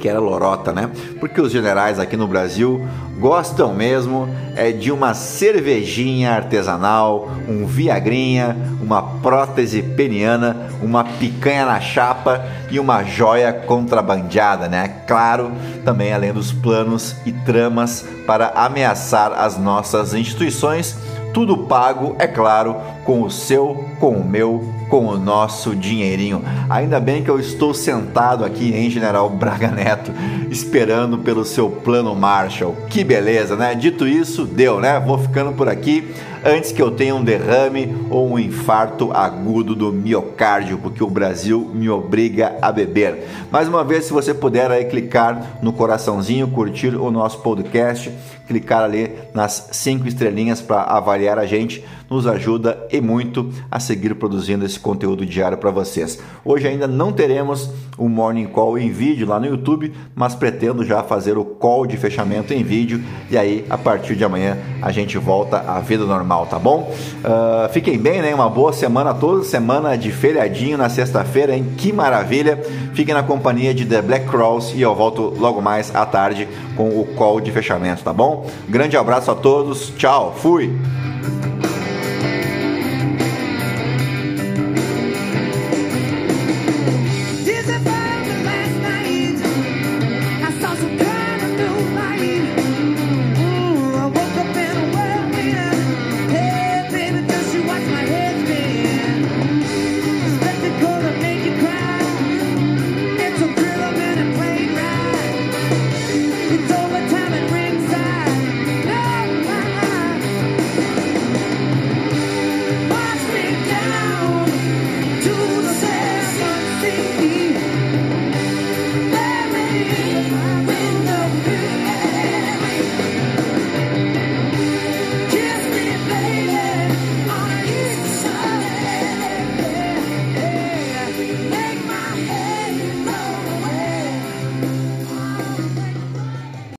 que 0.00 0.08
era 0.08 0.18
lorota, 0.18 0.72
né? 0.72 0.90
Porque 1.20 1.40
os 1.40 1.52
generais 1.52 1.98
aqui 1.98 2.16
no 2.16 2.26
Brasil 2.26 2.84
gostam 3.18 3.74
mesmo 3.74 4.28
é 4.56 4.72
de 4.72 4.90
uma 4.90 5.12
cervejinha 5.12 6.32
artesanal, 6.32 7.30
um 7.46 7.66
viagrinha, 7.66 8.56
uma 8.80 9.02
prótese 9.02 9.82
peniana, 9.82 10.70
uma 10.82 11.04
picanha 11.04 11.66
na 11.66 11.80
chapa 11.80 12.44
e 12.70 12.80
uma 12.80 13.04
joia 13.04 13.52
contrabandeada, 13.52 14.68
né? 14.68 15.02
Claro, 15.06 15.52
também 15.84 16.12
além 16.12 16.32
dos 16.32 16.50
planos 16.50 17.14
e 17.26 17.32
tramas 17.32 18.04
para 18.26 18.48
ameaçar 18.54 19.32
as 19.32 19.58
nossas 19.58 20.14
instituições, 20.14 20.96
tudo 21.32 21.58
pago, 21.66 22.16
é 22.18 22.26
claro, 22.26 22.76
com 23.10 23.22
o 23.22 23.28
seu, 23.28 23.86
com 23.98 24.12
o 24.12 24.24
meu 24.24 24.80
com 24.90 25.06
o 25.06 25.16
nosso 25.16 25.74
dinheirinho. 25.74 26.42
Ainda 26.68 26.98
bem 26.98 27.22
que 27.22 27.30
eu 27.30 27.38
estou 27.38 27.72
sentado 27.72 28.44
aqui 28.44 28.74
em 28.74 28.90
General 28.90 29.30
Braga 29.30 29.68
Neto, 29.68 30.12
esperando 30.50 31.18
pelo 31.18 31.44
seu 31.44 31.70
plano 31.70 32.14
Marshall. 32.14 32.76
Que 32.88 33.04
beleza, 33.04 33.54
né? 33.54 33.74
Dito 33.74 34.06
isso, 34.06 34.44
deu, 34.44 34.80
né? 34.80 34.98
Vou 34.98 35.16
ficando 35.16 35.52
por 35.52 35.68
aqui 35.68 36.12
antes 36.44 36.72
que 36.72 36.82
eu 36.82 36.90
tenha 36.90 37.14
um 37.14 37.22
derrame 37.22 37.96
ou 38.10 38.32
um 38.32 38.38
infarto 38.38 39.12
agudo 39.12 39.76
do 39.76 39.92
miocárdio, 39.92 40.78
porque 40.78 41.04
o 41.04 41.10
Brasil 41.10 41.70
me 41.72 41.88
obriga 41.88 42.56
a 42.60 42.72
beber. 42.72 43.28
Mais 43.50 43.68
uma 43.68 43.84
vez, 43.84 44.06
se 44.06 44.12
você 44.12 44.34
puder 44.34 44.70
aí 44.72 44.86
clicar 44.86 45.58
no 45.62 45.72
coraçãozinho, 45.72 46.48
curtir 46.48 46.96
o 46.96 47.10
nosso 47.12 47.38
podcast, 47.40 48.10
clicar 48.48 48.82
ali 48.82 49.12
nas 49.32 49.68
cinco 49.70 50.08
estrelinhas 50.08 50.60
para 50.60 50.82
avaliar 50.82 51.38
a 51.38 51.46
gente, 51.46 51.84
nos 52.10 52.26
ajuda 52.26 52.86
e 52.90 53.00
muito 53.00 53.48
a 53.70 53.78
seguir 53.78 54.16
produzindo 54.16 54.66
esse 54.66 54.80
conteúdo 54.80 55.24
diário 55.24 55.56
para 55.56 55.70
vocês. 55.70 56.18
Hoje 56.44 56.66
ainda 56.66 56.88
não 56.88 57.12
teremos 57.12 57.70
o 57.96 58.06
um 58.06 58.08
Morning 58.08 58.46
Call 58.46 58.76
em 58.78 58.90
vídeo 58.90 59.28
lá 59.28 59.38
no 59.38 59.46
YouTube, 59.46 59.92
mas 60.14 60.34
pretendo 60.34 60.84
já 60.84 61.02
fazer 61.04 61.38
o 61.38 61.44
call 61.44 61.86
de 61.86 61.96
fechamento 61.96 62.52
em 62.52 62.64
vídeo 62.64 63.00
e 63.30 63.38
aí 63.38 63.64
a 63.70 63.78
partir 63.78 64.16
de 64.16 64.24
amanhã 64.24 64.58
a 64.82 64.90
gente 64.90 65.16
volta 65.18 65.58
à 65.58 65.78
vida 65.80 66.04
normal, 66.04 66.46
tá 66.46 66.58
bom? 66.58 66.92
Uh, 67.24 67.72
fiquem 67.72 67.96
bem, 67.96 68.20
né? 68.20 68.34
Uma 68.34 68.50
boa 68.50 68.72
semana 68.72 69.10
a 69.10 69.14
todos, 69.14 69.46
semana 69.46 69.96
de 69.96 70.10
feriadinho 70.10 70.76
na 70.76 70.88
sexta-feira, 70.88 71.54
hein? 71.54 71.64
Que 71.76 71.92
maravilha! 71.92 72.58
Fiquem 72.92 73.14
na 73.14 73.22
companhia 73.22 73.72
de 73.72 73.84
The 73.84 74.02
Black 74.02 74.26
Cross 74.26 74.72
e 74.74 74.80
eu 74.80 74.94
volto 74.94 75.34
logo 75.38 75.62
mais 75.62 75.94
à 75.94 76.04
tarde 76.04 76.48
com 76.76 76.88
o 76.88 77.06
call 77.14 77.40
de 77.40 77.52
fechamento, 77.52 78.02
tá 78.02 78.12
bom? 78.12 78.46
Grande 78.68 78.96
abraço 78.96 79.30
a 79.30 79.34
todos, 79.34 79.92
tchau, 79.96 80.34
fui! 80.36 80.74